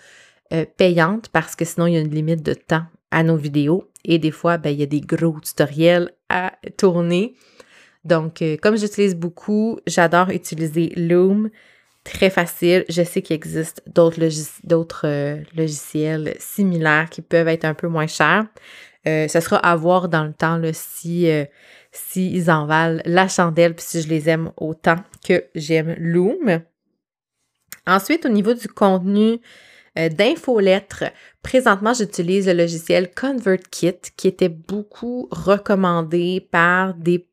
euh, 0.54 0.64
payante 0.78 1.28
parce 1.28 1.54
que 1.54 1.66
sinon, 1.66 1.86
il 1.86 1.94
y 1.94 1.96
a 1.98 2.00
une 2.00 2.14
limite 2.14 2.42
de 2.42 2.54
temps 2.54 2.84
à 3.10 3.22
nos 3.22 3.36
vidéos 3.36 3.84
et 4.04 4.18
des 4.18 4.30
fois, 4.30 4.56
ben, 4.56 4.70
il 4.70 4.80
y 4.80 4.82
a 4.82 4.86
des 4.86 5.02
gros 5.02 5.38
tutoriels 5.40 6.10
à 6.30 6.52
tourner. 6.78 7.34
Donc, 8.04 8.40
euh, 8.40 8.56
comme 8.56 8.78
j'utilise 8.78 9.14
beaucoup, 9.14 9.78
j'adore 9.86 10.30
utiliser 10.30 10.94
Loom. 10.96 11.50
Très 12.12 12.30
facile. 12.30 12.84
Je 12.88 13.02
sais 13.02 13.22
qu'il 13.22 13.36
existe 13.36 13.82
d'autres 13.86 15.06
euh, 15.06 15.42
logiciels 15.54 16.34
similaires 16.38 17.10
qui 17.10 17.22
peuvent 17.22 17.48
être 17.48 17.64
un 17.64 17.74
peu 17.74 17.88
moins 17.88 18.06
chers. 18.06 18.46
Euh, 19.06 19.28
ça 19.28 19.40
sera 19.40 19.56
à 19.56 19.76
voir 19.76 20.08
dans 20.08 20.24
le 20.24 20.32
temps 20.32 20.56
là, 20.56 20.70
si, 20.72 21.28
ils 22.16 22.50
en 22.50 22.66
valent 22.66 23.00
la 23.04 23.28
chandelle, 23.28 23.74
puis 23.74 23.84
si 23.86 24.02
je 24.02 24.08
les 24.08 24.28
aime 24.28 24.50
autant 24.56 24.96
que 25.26 25.44
j'aime 25.54 25.94
Loom. 25.98 26.60
Ensuite, 27.86 28.26
au 28.26 28.30
niveau 28.30 28.54
du 28.54 28.68
contenu, 28.68 29.40
euh, 29.98 30.08
d'infolettres. 30.08 31.04
Présentement, 31.42 31.92
j'utilise 31.92 32.46
le 32.46 32.52
logiciel 32.52 33.10
ConvertKit 33.10 34.12
qui 34.16 34.28
était 34.28 34.48
beaucoup 34.48 35.28
recommandé 35.30 36.46
par 36.52 36.94
des, 36.94 37.26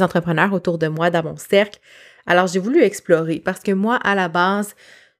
entrepreneurs 0.00 0.52
autour 0.52 0.78
de 0.78 0.88
moi 0.88 1.10
dans 1.10 1.22
mon 1.22 1.36
cercle. 1.36 1.78
Alors, 2.26 2.46
j'ai 2.48 2.58
voulu 2.58 2.82
explorer 2.82 3.40
parce 3.40 3.60
que 3.60 3.72
moi, 3.72 3.96
à 3.96 4.14
la 4.14 4.28
base, 4.28 4.74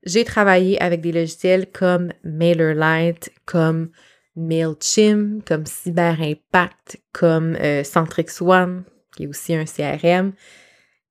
j'ai 0.05 0.25
travaillé 0.25 0.81
avec 0.81 1.01
des 1.01 1.12
logiciels 1.12 1.66
comme 1.71 2.12
MailerLite, 2.25 3.33
comme 3.45 3.90
MailChimp, 4.37 5.45
comme 5.47 5.66
CyberImpact, 5.66 6.99
comme 7.12 7.57
euh, 7.57 7.83
Centrix 7.85 8.27
qui 9.16 9.25
est 9.25 9.27
aussi 9.27 9.55
un 9.55 9.64
CRM. 9.64 10.33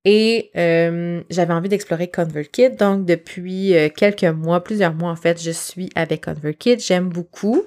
Et 0.05 0.51
euh, 0.55 1.23
j'avais 1.31 1.53
envie 1.53 1.69
d'explorer 1.69 2.09
ConvertKit. 2.09 2.69
Donc, 2.71 3.05
depuis 3.05 3.75
euh, 3.75 3.89
quelques 3.89 4.23
mois, 4.23 4.63
plusieurs 4.63 4.93
mois 4.93 5.09
en 5.09 5.15
fait, 5.15 5.41
je 5.41 5.51
suis 5.51 5.89
avec 5.95 6.25
ConvertKit. 6.25 6.79
J'aime 6.79 7.09
beaucoup. 7.09 7.63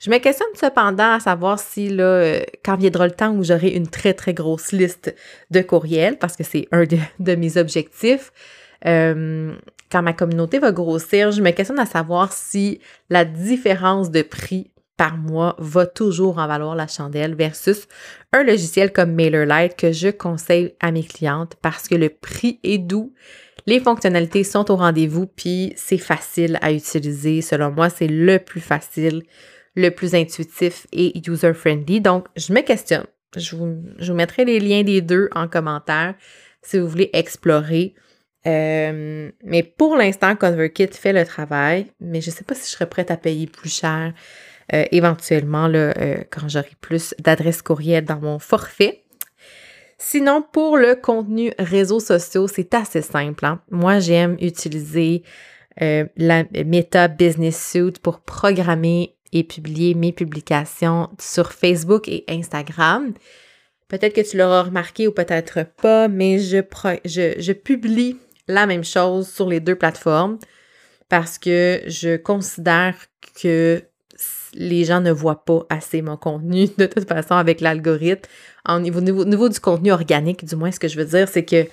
Je 0.00 0.10
me 0.10 0.18
questionne 0.18 0.48
cependant 0.54 1.12
à 1.12 1.20
savoir 1.20 1.58
si, 1.58 1.88
là, 1.88 2.04
euh, 2.04 2.40
quand 2.64 2.76
viendra 2.76 3.06
le 3.06 3.12
temps 3.12 3.32
où 3.32 3.44
j'aurai 3.44 3.68
une 3.68 3.86
très, 3.86 4.14
très 4.14 4.32
grosse 4.32 4.72
liste 4.72 5.14
de 5.50 5.60
courriels, 5.60 6.18
parce 6.18 6.36
que 6.36 6.42
c'est 6.42 6.68
un 6.72 6.84
de, 6.84 7.34
mes 7.36 7.56
objectifs, 7.58 8.32
quand 8.82 10.02
ma 10.02 10.12
communauté 10.14 10.58
va 10.58 10.72
grossir, 10.72 11.32
je 11.32 11.42
me 11.42 11.50
questionne 11.50 11.78
à 11.78 11.86
savoir 11.86 12.32
si 12.32 12.80
la 13.10 13.26
différence 13.26 14.10
de 14.10 14.22
prix 14.22 14.70
par 14.96 15.16
mois 15.16 15.56
va 15.58 15.86
toujours 15.86 16.38
en 16.38 16.46
valoir 16.46 16.74
la 16.74 16.86
chandelle 16.86 17.34
versus 17.34 17.88
un 18.32 18.42
logiciel 18.42 18.92
comme 18.92 19.12
MailerLite 19.12 19.76
que 19.76 19.92
je 19.92 20.08
conseille 20.08 20.74
à 20.80 20.92
mes 20.92 21.04
clientes 21.04 21.56
parce 21.62 21.88
que 21.88 21.94
le 21.94 22.10
prix 22.10 22.60
est 22.62 22.78
doux, 22.78 23.12
les 23.66 23.80
fonctionnalités 23.80 24.44
sont 24.44 24.70
au 24.70 24.76
rendez-vous, 24.76 25.26
puis 25.26 25.72
c'est 25.76 25.98
facile 25.98 26.58
à 26.60 26.72
utiliser. 26.72 27.40
Selon 27.40 27.70
moi, 27.70 27.88
c'est 27.88 28.08
le 28.08 28.38
plus 28.38 28.60
facile, 28.60 29.22
le 29.80 29.90
plus 29.90 30.14
intuitif 30.14 30.86
et 30.92 31.18
user-friendly. 31.26 32.00
Donc, 32.00 32.26
je 32.36 32.52
me 32.52 32.60
questionne. 32.60 33.06
Je 33.36 33.54
vous, 33.54 34.14
mettrai 34.14 34.44
les 34.44 34.58
liens 34.58 34.82
des 34.82 35.00
deux 35.00 35.28
en 35.32 35.46
commentaire 35.46 36.14
si 36.62 36.78
vous 36.78 36.88
voulez 36.88 37.10
explorer. 37.12 37.94
Euh, 38.46 39.30
mais 39.44 39.62
pour 39.62 39.96
l'instant, 39.96 40.34
ConvertKit 40.34 40.88
fait 40.88 41.12
le 41.12 41.24
travail, 41.24 41.86
mais 42.00 42.20
je 42.20 42.30
ne 42.30 42.34
sais 42.34 42.44
pas 42.44 42.54
si 42.54 42.66
je 42.66 42.72
serais 42.72 42.88
prête 42.88 43.10
à 43.10 43.16
payer 43.16 43.46
plus 43.46 43.72
cher 43.72 44.14
euh, 44.72 44.84
éventuellement 44.92 45.68
là, 45.68 45.92
euh, 45.98 46.24
quand 46.30 46.48
j'aurai 46.48 46.72
plus 46.80 47.14
d'adresses 47.18 47.62
courriel 47.62 48.04
dans 48.04 48.20
mon 48.20 48.38
forfait. 48.38 49.04
Sinon, 49.98 50.42
pour 50.52 50.78
le 50.78 50.94
contenu 50.94 51.52
réseaux 51.58 52.00
sociaux, 52.00 52.48
c'est 52.48 52.72
assez 52.72 53.02
simple. 53.02 53.44
Hein. 53.44 53.60
Moi, 53.70 53.98
j'aime 54.00 54.36
utiliser 54.40 55.22
la 55.78 56.44
Meta 56.66 57.08
Business 57.08 57.70
Suite 57.70 58.00
pour 58.00 58.20
programmer 58.20 59.14
et 59.32 59.44
publier 59.44 59.94
mes 59.94 60.12
publications 60.12 61.08
sur 61.18 61.52
Facebook 61.52 62.08
et 62.08 62.24
Instagram. 62.28 63.12
Peut-être 63.88 64.14
que 64.14 64.28
tu 64.28 64.36
l'auras 64.36 64.62
remarqué 64.62 65.08
ou 65.08 65.12
peut-être 65.12 65.64
pas, 65.82 66.08
mais 66.08 66.38
je, 66.38 66.62
je, 67.04 67.52
publie 67.52 68.16
la 68.46 68.66
même 68.66 68.84
chose 68.84 69.28
sur 69.28 69.48
les 69.48 69.60
deux 69.60 69.74
plateformes 69.74 70.38
parce 71.08 71.38
que 71.38 71.82
je 71.86 72.16
considère 72.16 72.94
que 73.42 73.82
les 74.54 74.84
gens 74.84 75.00
ne 75.00 75.10
voient 75.10 75.44
pas 75.44 75.66
assez 75.70 76.02
mon 76.02 76.16
contenu 76.16 76.68
de 76.78 76.86
toute 76.86 77.08
façon 77.08 77.34
avec 77.34 77.60
l'algorithme. 77.60 78.28
Au 78.68 78.78
niveau, 78.78 79.00
niveau, 79.00 79.48
du 79.48 79.58
contenu 79.58 79.90
organique, 79.90 80.44
du 80.44 80.54
moins, 80.54 80.70
ce 80.70 80.78
que 80.78 80.88
je 80.88 80.96
veux 80.96 81.06
dire, 81.06 81.28
c'est 81.28 81.44
que 81.44 81.66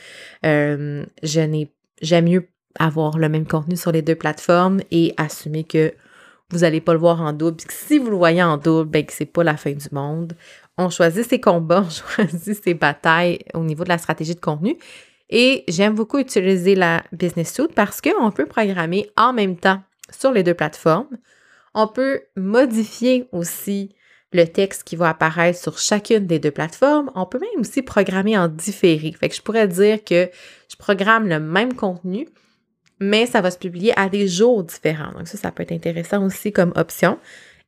euh, 0.45 1.05
j'aime 1.21 2.25
mieux 2.25 2.47
avoir 2.79 3.17
le 3.17 3.29
même 3.29 3.45
contenu 3.45 3.75
sur 3.75 3.91
les 3.91 4.01
deux 4.01 4.15
plateformes 4.15 4.79
et 4.91 5.13
assumer 5.17 5.63
que 5.63 5.93
vous 6.51 6.59
n'allez 6.59 6.81
pas 6.81 6.93
le 6.93 6.99
voir 6.99 7.21
en 7.21 7.33
double. 7.33 7.57
Puis 7.57 7.77
si 7.77 7.97
vous 7.97 8.09
le 8.09 8.15
voyez 8.15 8.43
en 8.43 8.57
double, 8.57 8.89
ben 8.89 9.05
que 9.05 9.13
c'est 9.13 9.25
pas 9.25 9.43
la 9.43 9.57
fin 9.57 9.71
du 9.71 9.87
monde. 9.91 10.33
On 10.77 10.89
choisit 10.89 11.27
ses 11.27 11.41
combats, 11.41 11.83
on 11.87 11.89
choisit 11.89 12.63
ses 12.63 12.73
batailles 12.73 13.39
au 13.53 13.63
niveau 13.63 13.83
de 13.83 13.89
la 13.89 13.97
stratégie 13.97 14.35
de 14.35 14.39
contenu. 14.39 14.77
Et 15.29 15.65
j'aime 15.67 15.93
beaucoup 15.93 16.19
utiliser 16.19 16.75
la 16.75 17.03
Business 17.11 17.53
Suite 17.53 17.73
parce 17.75 17.99
qu'on 17.99 18.31
peut 18.31 18.45
programmer 18.45 19.09
en 19.17 19.33
même 19.33 19.57
temps 19.57 19.81
sur 20.09 20.31
les 20.31 20.43
deux 20.43 20.53
plateformes. 20.53 21.17
On 21.73 21.87
peut 21.87 22.21
modifier 22.37 23.27
aussi 23.33 23.93
le 24.31 24.45
texte 24.45 24.83
qui 24.83 24.95
va 24.95 25.09
apparaître 25.09 25.59
sur 25.59 25.77
chacune 25.77 26.27
des 26.27 26.39
deux 26.39 26.51
plateformes. 26.51 27.11
On 27.15 27.25
peut 27.25 27.39
même 27.39 27.61
aussi 27.61 27.81
programmer 27.81 28.37
en 28.37 28.47
différé. 28.47 29.11
Fait 29.11 29.29
que 29.29 29.35
je 29.35 29.41
pourrais 29.41 29.67
dire 29.67 30.03
que 30.03 30.29
je 30.69 30.75
programme 30.77 31.27
le 31.27 31.39
même 31.39 31.73
contenu, 31.73 32.27
mais 32.99 33.25
ça 33.25 33.41
va 33.41 33.51
se 33.51 33.57
publier 33.57 33.97
à 33.97 34.09
des 34.09 34.27
jours 34.27 34.63
différents. 34.63 35.11
Donc 35.13 35.27
ça, 35.27 35.37
ça 35.37 35.51
peut 35.51 35.63
être 35.63 35.71
intéressant 35.71 36.25
aussi 36.25 36.51
comme 36.51 36.73
option. 36.75 37.19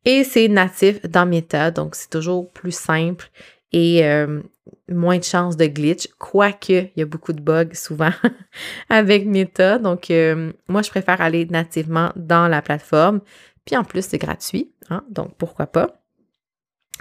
Et 0.05 0.23
c'est 0.23 0.47
natif 0.47 1.01
dans 1.03 1.25
Meta, 1.25 1.71
donc 1.71 1.95
c'est 1.95 2.09
toujours 2.09 2.49
plus 2.51 2.71
simple 2.71 3.29
et 3.71 4.05
euh, 4.05 4.41
moins 4.89 5.17
de 5.17 5.23
chances 5.23 5.57
de 5.57 5.65
glitch, 5.65 6.07
quoique 6.17 6.71
il 6.71 6.91
y 6.95 7.01
a 7.01 7.05
beaucoup 7.05 7.33
de 7.33 7.41
bugs 7.41 7.73
souvent 7.73 8.11
avec 8.89 9.25
Meta. 9.25 9.77
Donc, 9.77 10.09
euh, 10.09 10.51
moi, 10.67 10.81
je 10.81 10.89
préfère 10.89 11.21
aller 11.21 11.45
nativement 11.45 12.11
dans 12.15 12.47
la 12.47 12.61
plateforme. 12.61 13.21
Puis 13.65 13.77
en 13.77 13.83
plus, 13.83 14.05
c'est 14.05 14.17
gratuit, 14.17 14.71
hein, 14.89 15.03
donc 15.09 15.35
pourquoi 15.37 15.67
pas. 15.67 16.01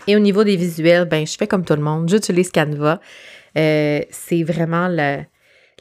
Et 0.07 0.15
au 0.17 0.19
niveau 0.19 0.45
des 0.45 0.57
visuels, 0.57 1.07
ben, 1.07 1.27
je 1.27 1.37
fais 1.37 1.47
comme 1.47 1.65
tout 1.65 1.75
le 1.75 1.83
monde, 1.83 2.09
j'utilise 2.09 2.53
Canva. 2.53 3.01
Euh, 3.57 4.01
c'est 4.11 4.43
vraiment 4.43 4.89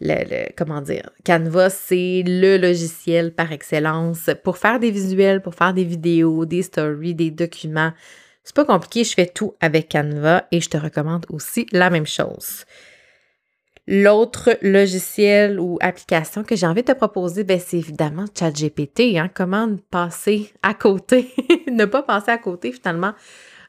le, 0.01 0.15
le, 0.29 0.45
comment 0.55 0.81
dire, 0.81 1.09
Canva, 1.25 1.69
c'est 1.69 2.23
le 2.25 2.57
logiciel 2.57 3.33
par 3.33 3.51
excellence 3.51 4.29
pour 4.43 4.57
faire 4.57 4.79
des 4.79 4.91
visuels, 4.91 5.41
pour 5.41 5.55
faire 5.55 5.73
des 5.73 5.83
vidéos, 5.83 6.45
des 6.45 6.63
stories, 6.63 7.15
des 7.15 7.31
documents. 7.31 7.93
C'est 8.43 8.55
pas 8.55 8.65
compliqué, 8.65 9.03
je 9.03 9.13
fais 9.13 9.25
tout 9.25 9.55
avec 9.59 9.91
Canva 9.91 10.45
et 10.51 10.61
je 10.61 10.69
te 10.69 10.77
recommande 10.77 11.25
aussi 11.29 11.65
la 11.71 11.89
même 11.89 12.07
chose. 12.07 12.65
L'autre 13.89 14.57
logiciel 14.61 15.61
ou 15.61 15.77
application 15.79 16.43
que 16.43 16.57
j'ai 16.57 16.67
envie 16.67 16.81
de 16.81 16.91
te 16.91 16.97
proposer, 16.97 17.45
ben, 17.45 17.57
c'est 17.57 17.77
évidemment 17.77 18.25
ChatGPT. 18.37 19.17
Hein? 19.17 19.29
Comment 19.33 19.77
passer 19.89 20.51
à 20.61 20.73
côté, 20.73 21.33
ne 21.71 21.85
pas 21.85 22.03
passer 22.03 22.31
à 22.31 22.37
côté 22.37 22.73
finalement 22.73 23.13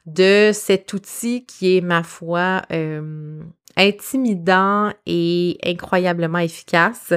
de 0.07 0.51
cet 0.53 0.93
outil 0.93 1.45
qui 1.47 1.77
est, 1.77 1.81
ma 1.81 2.03
foi, 2.03 2.63
euh, 2.73 3.41
intimidant 3.79 4.93
et 5.07 5.57
incroyablement 5.65 6.39
efficace. 6.39 7.15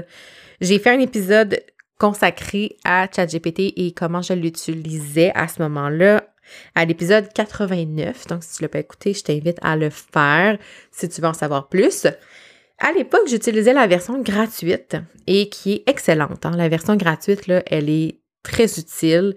J'ai 0.62 0.80
fait 0.80 0.92
un 0.92 1.00
épisode 1.00 1.60
consacré 2.00 2.78
à 2.84 3.08
ChatGPT 3.14 3.74
et 3.76 3.94
comment 3.96 4.22
je 4.22 4.34
l'utilisais 4.34 5.32
à 5.36 5.48
ce 5.48 5.62
moment-là 5.62 6.24
à 6.76 6.86
l'épisode 6.86 7.32
89. 7.34 8.28
Donc, 8.28 8.44
si 8.44 8.58
tu 8.58 8.64
ne 8.64 8.66
l'as 8.66 8.70
pas 8.70 8.80
écouté, 8.80 9.14
je 9.14 9.24
t'invite 9.24 9.58
à 9.62 9.76
le 9.76 9.90
faire 9.90 10.58
si 10.92 11.10
tu 11.10 11.22
veux 11.22 11.28
en 11.28 11.34
savoir 11.34 11.70
plus. 11.70 12.08
À 12.80 12.92
l'époque, 12.94 13.28
j'utilisais 13.28 13.74
la 13.74 13.88
version 13.88 14.22
gratuite 14.22 14.98
et 15.28 15.50
qui 15.50 15.74
est 15.74 15.90
excellente. 15.90 16.46
Hein. 16.46 16.58
La 16.58 16.70
version 16.70 16.96
gratuite, 16.96 17.48
là, 17.48 17.62
elle 17.68 17.90
est 17.90 18.20
très 18.44 18.66
utile. 18.80 19.36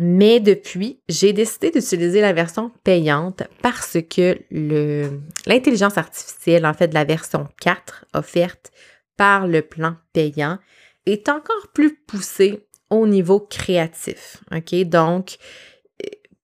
Mais 0.00 0.38
depuis, 0.38 1.00
j'ai 1.08 1.32
décidé 1.32 1.72
d'utiliser 1.72 2.20
la 2.20 2.32
version 2.32 2.70
payante 2.84 3.42
parce 3.62 3.98
que 4.08 4.38
l'intelligence 5.44 5.98
artificielle, 5.98 6.64
en 6.64 6.72
fait, 6.72 6.86
de 6.86 6.94
la 6.94 7.04
version 7.04 7.48
4 7.60 8.06
offerte 8.14 8.70
par 9.16 9.48
le 9.48 9.60
plan 9.60 9.96
payant, 10.12 10.58
est 11.04 11.28
encore 11.28 11.72
plus 11.74 11.96
poussée 11.96 12.68
au 12.90 13.08
niveau 13.08 13.40
créatif. 13.40 14.38
OK? 14.54 14.74
Donc, 14.84 15.36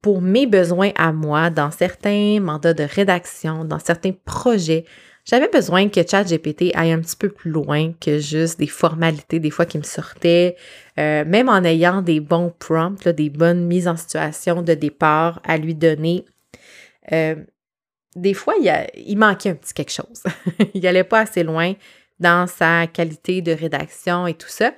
pour 0.03 0.21
mes 0.21 0.47
besoins 0.47 0.91
à 0.97 1.13
moi, 1.13 1.49
dans 1.51 1.71
certains 1.71 2.41
mandats 2.41 2.75
de 2.75 2.83
rédaction, 2.83 3.65
dans 3.65 3.79
certains 3.79 4.13
projets, 4.25 4.85
j'avais 5.25 5.49
besoin 5.49 5.89
que 5.89 6.07
ChatGPT 6.07 6.73
aille 6.75 6.93
un 6.93 7.01
petit 7.01 7.17
peu 7.17 7.31
plus 7.31 7.51
loin 7.51 7.93
que 7.99 8.19
juste 8.19 8.59
des 8.59 8.67
formalités, 8.67 9.41
des 9.41 9.51
fois 9.51 9.65
qui 9.65 9.79
me 9.79 9.83
sortaient, 9.83 10.57
euh, 10.99 11.25
même 11.25 11.49
en 11.49 11.65
ayant 11.65 12.03
des 12.03 12.21
bons 12.21 12.53
prompts, 12.59 13.09
des 13.09 13.31
bonnes 13.31 13.67
mises 13.67 13.89
en 13.89 13.97
situation 13.97 14.61
de 14.61 14.75
départ 14.75 15.41
à 15.45 15.57
lui 15.57 15.75
donner. 15.75 16.27
Euh, 17.13 17.37
des 18.15 18.35
fois, 18.35 18.55
il, 18.61 19.17
manquait 19.17 19.51
un 19.51 19.55
petit 19.55 19.73
quelque 19.73 19.93
chose. 19.93 20.23
il 20.75 20.83
n'allait 20.83 21.05
pas 21.05 21.21
assez 21.21 21.43
loin 21.43 21.73
dans 22.21 22.47
sa 22.47 22.87
qualité 22.87 23.41
de 23.41 23.53
rédaction 23.53 24.27
et 24.27 24.35
tout 24.35 24.49
ça. 24.49 24.75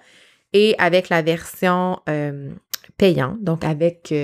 Et 0.52 0.76
avec 0.78 1.08
la 1.08 1.22
version 1.22 1.98
euh, 2.08 2.50
payante, 2.96 3.42
donc 3.42 3.64
avec 3.64 4.14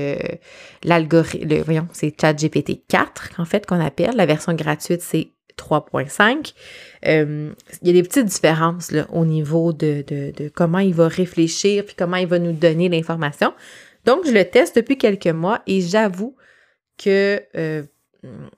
l'algorithme, 0.84 1.62
voyons, 1.62 1.88
c'est 1.92 2.14
ChatGPT 2.18 2.86
4 2.86 3.32
en 3.38 3.44
fait 3.44 3.66
qu'on 3.66 3.80
appelle. 3.80 4.14
La 4.14 4.24
version 4.24 4.54
gratuite, 4.54 5.02
c'est 5.02 5.32
3.5. 5.56 6.54
Euh, 7.06 7.52
il 7.82 7.88
y 7.88 7.90
a 7.90 7.94
des 7.94 8.02
petites 8.02 8.26
différences 8.26 8.92
au 9.12 9.24
niveau 9.24 9.72
de, 9.72 10.04
comment 10.54 10.78
il 10.78 10.94
va 10.94 11.08
réfléchir 11.08 11.84
puis 11.84 11.94
comment 11.96 12.16
il 12.16 12.26
va 12.26 12.38
nous 12.38 12.52
donner 12.52 12.88
l'information. 12.88 13.52
Donc, 14.04 14.26
je 14.26 14.32
le 14.32 14.44
teste 14.44 14.76
depuis 14.76 14.98
quelques 14.98 15.26
mois 15.26 15.62
et 15.66 15.80
j'avoue 15.80 16.36
que 16.98 17.40
euh, 17.56 17.82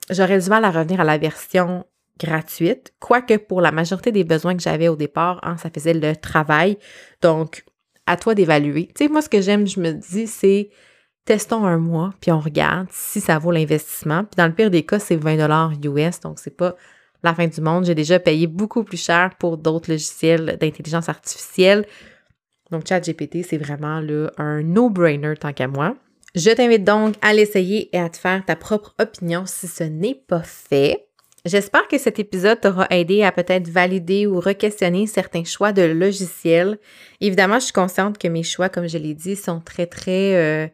j'aurais 0.09 0.39
du 0.39 0.49
mal 0.49 0.65
à 0.65 0.71
revenir 0.71 1.01
à 1.01 1.03
la 1.03 1.17
version 1.17 1.85
gratuite, 2.19 2.93
quoique 2.99 3.37
pour 3.37 3.61
la 3.61 3.71
majorité 3.71 4.11
des 4.11 4.23
besoins 4.23 4.55
que 4.55 4.63
j'avais 4.63 4.87
au 4.87 4.95
départ, 4.95 5.39
hein, 5.43 5.57
ça 5.57 5.69
faisait 5.69 5.93
le 5.93 6.15
travail. 6.15 6.77
Donc, 7.21 7.65
à 8.07 8.17
toi 8.17 8.35
d'évaluer. 8.35 8.87
Tu 8.87 9.05
sais, 9.05 9.07
moi, 9.09 9.21
ce 9.21 9.29
que 9.29 9.41
j'aime, 9.41 9.67
je 9.67 9.79
me 9.79 9.91
dis, 9.91 10.27
c'est 10.27 10.69
testons 11.25 11.65
un 11.65 11.77
mois, 11.77 12.13
puis 12.21 12.31
on 12.31 12.39
regarde 12.39 12.87
si 12.91 13.19
ça 13.19 13.39
vaut 13.39 13.51
l'investissement. 13.51 14.23
Puis 14.23 14.35
dans 14.37 14.47
le 14.47 14.53
pire 14.53 14.69
des 14.69 14.83
cas, 14.83 14.99
c'est 14.99 15.15
20 15.15 15.71
US, 15.83 16.19
donc 16.21 16.39
c'est 16.39 16.55
pas 16.55 16.75
la 17.23 17.33
fin 17.33 17.47
du 17.47 17.61
monde. 17.61 17.85
J'ai 17.85 17.95
déjà 17.95 18.19
payé 18.19 18.47
beaucoup 18.47 18.83
plus 18.83 19.03
cher 19.03 19.31
pour 19.39 19.57
d'autres 19.57 19.91
logiciels 19.91 20.57
d'intelligence 20.61 21.09
artificielle. 21.09 21.85
Donc 22.71 22.87
ChatGPT, 22.87 23.43
c'est 23.43 23.57
vraiment 23.57 24.01
un 24.37 24.61
no-brainer 24.61 25.35
tant 25.39 25.53
qu'à 25.53 25.67
moi. 25.67 25.95
Je 26.35 26.51
t'invite 26.51 26.83
donc 26.83 27.15
à 27.21 27.33
l'essayer 27.33 27.95
et 27.95 27.99
à 27.99 28.09
te 28.09 28.17
faire 28.17 28.43
ta 28.45 28.55
propre 28.55 28.93
opinion 28.99 29.43
si 29.45 29.67
ce 29.67 29.83
n'est 29.83 30.21
pas 30.27 30.43
fait. 30.43 31.07
J'espère 31.45 31.87
que 31.87 31.99
cet 31.99 32.17
épisode 32.17 32.59
t'aura 32.59 32.87
aidé 32.89 33.23
à 33.23 33.31
peut-être 33.31 33.67
valider 33.67 34.25
ou 34.25 34.39
re-questionner 34.39 35.05
certains 35.05 35.43
choix 35.43 35.71
de 35.71 35.83
logiciels. 35.83 36.79
Évidemment, 37.21 37.59
je 37.59 37.65
suis 37.65 37.73
consciente 37.73 38.17
que 38.17 38.27
mes 38.27 38.41
choix, 38.41 38.67
comme 38.67 38.87
je 38.87 38.97
l'ai 38.97 39.13
dit, 39.13 39.35
sont 39.35 39.59
très, 39.59 39.85
très 39.85 40.35
euh, 40.35 40.67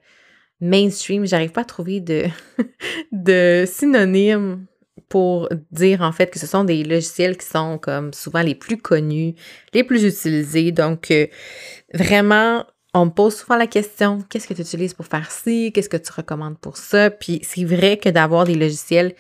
mainstream. 0.62 1.26
J'arrive 1.26 1.52
pas 1.52 1.62
à 1.62 1.66
trouver 1.66 2.00
de, 2.00 2.26
de 3.12 3.66
synonyme 3.68 4.66
pour 5.10 5.50
dire 5.72 6.02
en 6.02 6.12
fait 6.12 6.32
que 6.32 6.40
ce 6.40 6.48
sont 6.48 6.64
des 6.64 6.84
logiciels 6.84 7.38
qui 7.38 7.46
sont 7.46 7.78
comme 7.78 8.14
souvent 8.14 8.42
les 8.42 8.56
plus 8.56 8.78
connus, 8.78 9.36
les 9.74 9.84
plus 9.84 10.06
utilisés. 10.06 10.72
Donc, 10.72 11.12
euh, 11.12 11.28
vraiment, 11.94 12.66
on 12.94 13.06
me 13.06 13.12
pose 13.12 13.36
souvent 13.36 13.58
la 13.58 13.68
question 13.68 14.20
qu'est-ce 14.30 14.48
que 14.48 14.54
tu 14.54 14.62
utilises 14.62 14.94
pour 14.94 15.06
faire 15.06 15.30
ci? 15.32 15.72
Qu'est-ce 15.74 15.90
que 15.90 15.98
tu 15.98 16.12
recommandes 16.12 16.58
pour 16.60 16.78
ça? 16.78 17.10
Puis 17.10 17.40
c'est 17.44 17.66
vrai 17.66 17.98
que 17.98 18.10
d'avoir 18.10 18.46
des 18.46 18.56
logiciels 18.56 19.14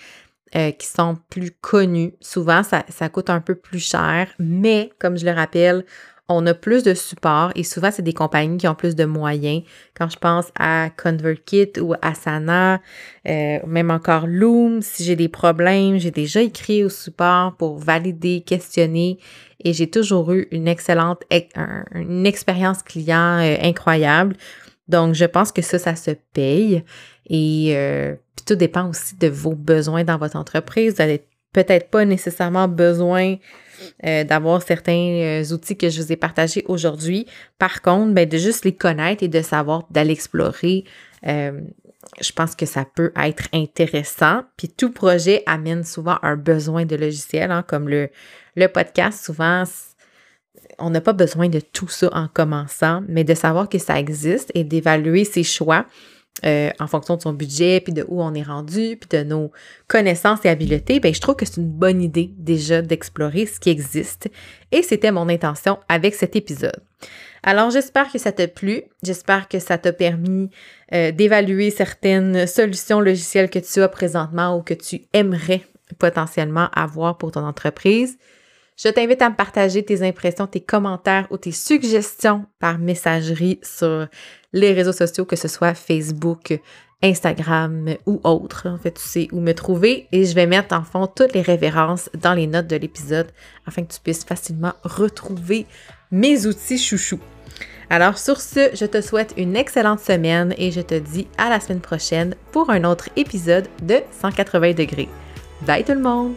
euh, 0.56 0.72
qui 0.72 0.88
sont 0.88 1.18
plus 1.30 1.52
connus, 1.52 2.14
souvent 2.20 2.64
ça, 2.64 2.86
ça 2.90 3.10
coûte 3.10 3.30
un 3.30 3.42
peu 3.42 3.56
plus 3.56 3.80
cher, 3.80 4.28
mais 4.40 4.92
comme 5.00 5.18
je 5.18 5.26
le 5.26 5.32
rappelle, 5.32 5.86
on 6.30 6.46
a 6.46 6.54
plus 6.54 6.84
de 6.84 6.94
support 6.94 7.52
et 7.56 7.64
souvent, 7.64 7.92
c'est 7.92 8.02
des 8.02 8.14
compagnies 8.14 8.58
qui 8.58 8.68
ont 8.68 8.76
plus 8.76 8.96
de 8.96 9.06
moyens. 9.06 9.64
Quand 9.96 10.10
je 10.10 10.18
pense 10.18 10.46
à 10.58 10.90
ConvertKit 10.96 11.80
ou 11.80 11.94
Asana, 12.02 12.82
euh, 13.28 13.60
même 13.68 13.92
encore 13.92 14.28
Loom, 14.28 14.82
si 14.82 15.04
j'ai 15.04 15.16
des 15.16 15.28
problèmes, 15.30 15.98
j'ai 15.98 16.12
déjà 16.12 16.42
écrit 16.42 16.84
au 16.84 16.90
support 16.90 17.56
pour 17.58 17.78
valider, 17.78 18.42
questionner 18.42 19.20
et 19.64 19.74
j'ai 19.74 19.90
toujours 19.90 20.32
eu 20.32 20.48
une 20.52 20.68
excellente, 20.68 21.24
une 21.94 22.26
expérience 22.26 22.82
client 22.82 23.40
euh, 23.40 23.58
incroyable. 23.62 24.36
Donc, 24.88 25.16
je 25.16 25.26
pense 25.26 25.52
que 25.52 25.62
ça, 25.62 25.80
ça 25.80 25.96
se 25.96 26.12
paye. 26.34 26.84
Et 27.30 27.74
euh, 27.76 28.16
tout 28.46 28.56
dépend 28.56 28.90
aussi 28.90 29.16
de 29.16 29.28
vos 29.28 29.56
besoins 29.56 30.04
dans 30.04 30.18
votre 30.18 30.36
entreprise. 30.36 30.96
Peut-être 31.54 31.90
pas 31.90 32.06
nécessairement 32.06 32.68
besoin 32.68 33.36
euh, 34.06 34.24
d'avoir 34.24 34.62
certains 34.62 34.94
euh, 34.94 35.54
outils 35.54 35.78
que 35.78 35.90
je 35.90 36.02
vous 36.02 36.12
ai 36.12 36.16
partagés 36.16 36.64
aujourd'hui. 36.68 37.26
Par 37.58 37.82
contre, 37.82 38.14
ben, 38.14 38.28
de 38.28 38.38
juste 38.38 38.66
les 38.66 38.76
connaître 38.76 39.24
et 39.24 39.28
de 39.28 39.42
savoir 39.42 39.88
d'aller 39.90 40.14
explorer, 40.14 40.84
euh, 41.28 41.62
je 42.20 42.32
pense 42.32 42.56
que 42.56 42.66
ça 42.66 42.86
peut 42.86 43.12
être 43.16 43.48
intéressant. 43.54 44.44
Puis 44.58 44.70
tout 44.70 44.92
projet 44.92 45.44
amène 45.46 45.84
souvent 45.84 46.18
un 46.22 46.36
besoin 46.36 46.86
de 46.86 46.96
logiciel, 46.96 47.52
hein, 47.52 47.64
comme 47.68 47.90
le, 47.90 48.10
le 48.56 48.68
podcast. 48.68 49.24
Souvent, 49.24 49.64
on 50.80 50.90
n'a 50.90 51.02
pas 51.02 51.14
besoin 51.14 51.50
de 51.50 51.60
tout 51.60 51.88
ça 51.88 52.10
en 52.14 52.28
commençant, 52.28 53.04
mais 53.08 53.24
de 53.24 53.34
savoir 53.34 53.70
que 53.70 53.78
ça 53.78 54.00
existe 54.00 54.52
et 54.54 54.64
d'évaluer 54.64 55.26
ses 55.26 55.44
choix 55.44 55.86
euh, 56.46 56.70
en 56.80 56.88
fonction 56.88 57.18
de 57.18 57.22
son 57.22 57.34
budget, 57.34 57.82
puis 57.82 57.94
de 57.94 58.06
où 58.08 58.22
on 58.22 58.34
est 58.34 58.44
rendu, 58.44 58.98
puis 58.98 59.10
de 59.18 59.24
nos 59.24 59.52
connaissances 59.88 60.40
et 60.46 60.50
habiletés, 60.50 61.00
ben, 61.00 61.14
je 61.14 61.22
trouve 61.22 61.36
que 61.36 61.46
c'est 61.46 61.58
une 61.58 61.70
bonne 61.70 62.02
idée 62.02 62.32
déjà 62.38 62.82
d'explorer 62.82 63.46
ce 63.46 63.60
qui 63.60 63.70
existe. 63.70 64.30
Et 64.72 64.82
c'était 64.82 65.12
mon 65.12 65.30
intention 65.30 65.80
avec 65.90 66.16
cet 66.16 66.36
épisode. 66.36 66.82
Alors, 67.44 67.72
j'espère 67.72 68.12
que 68.12 68.20
ça 68.20 68.32
t'a 68.32 68.48
plu. 68.48 68.84
J'espère 69.04 69.48
que 69.48 69.60
ça 69.60 69.78
t'a 69.78 69.94
permis 69.94 70.50
euh, 70.94 71.12
d'évaluer 71.12 71.72
certaines 71.72 72.46
solutions 72.46 73.00
logicielles 73.00 73.50
que 73.50 73.60
tu 73.60 73.82
as 73.82 73.90
présentement 73.90 74.58
ou 74.58 74.62
que 74.62 74.74
tu 74.74 75.02
aimerais 75.14 75.64
potentiellement 75.98 76.70
avoir 76.74 77.18
pour 77.18 77.32
ton 77.32 77.46
entreprise. 77.46 78.18
Je 78.84 78.90
t'invite 78.90 79.22
à 79.22 79.30
me 79.30 79.36
partager 79.36 79.84
tes 79.84 80.02
impressions, 80.02 80.48
tes 80.48 80.60
commentaires 80.60 81.28
ou 81.30 81.38
tes 81.38 81.52
suggestions 81.52 82.46
par 82.60 82.80
messagerie 82.80 83.60
sur 83.62 84.08
les 84.54 84.74
réseaux 84.74 84.92
sociaux, 84.92 85.26
que 85.26 85.36
ce 85.36 85.48
soit 85.48 85.76
Facebook, 85.76 86.60
Instagram 87.04 87.96
ou 88.08 88.20
autre. 88.24 88.68
En 88.68 88.80
fait, 88.80 88.94
tu 88.94 89.04
sais 89.04 89.28
où 89.32 89.40
me 89.40 89.54
trouver 89.54 90.08
et 90.12 90.26
je 90.26 90.34
vais 90.34 90.48
mettre 90.48 90.76
en 90.76 90.84
fond 90.84 91.06
toutes 91.06 91.34
les 91.34 91.42
références 91.42 92.10
dans 92.20 92.34
les 92.34 92.48
notes 92.48 92.68
de 92.68 92.76
l'épisode 92.76 93.32
afin 93.68 93.84
que 93.84 93.94
tu 93.94 94.00
puisses 94.00 94.24
facilement 94.24 94.74
retrouver 94.84 95.68
mes 96.10 96.48
outils 96.48 96.80
chouchous. 96.80 97.20
Alors 97.92 98.18
sur 98.18 98.42
ce, 98.42 98.72
je 98.74 98.86
te 98.86 99.02
souhaite 99.02 99.34
une 99.38 99.56
excellente 99.56 100.00
semaine 100.00 100.56
et 100.58 100.72
je 100.72 100.82
te 100.82 100.96
dis 100.96 101.28
à 101.38 101.50
la 101.50 101.60
semaine 101.60 101.82
prochaine 101.82 102.36
pour 102.52 102.72
un 102.72 102.84
autre 102.86 103.10
épisode 103.16 103.68
de 103.84 103.98
180 104.22 104.74
degrés. 104.74 105.10
Bye 105.68 105.84
tout 105.84 105.94
le 105.94 106.00
monde! 106.00 106.36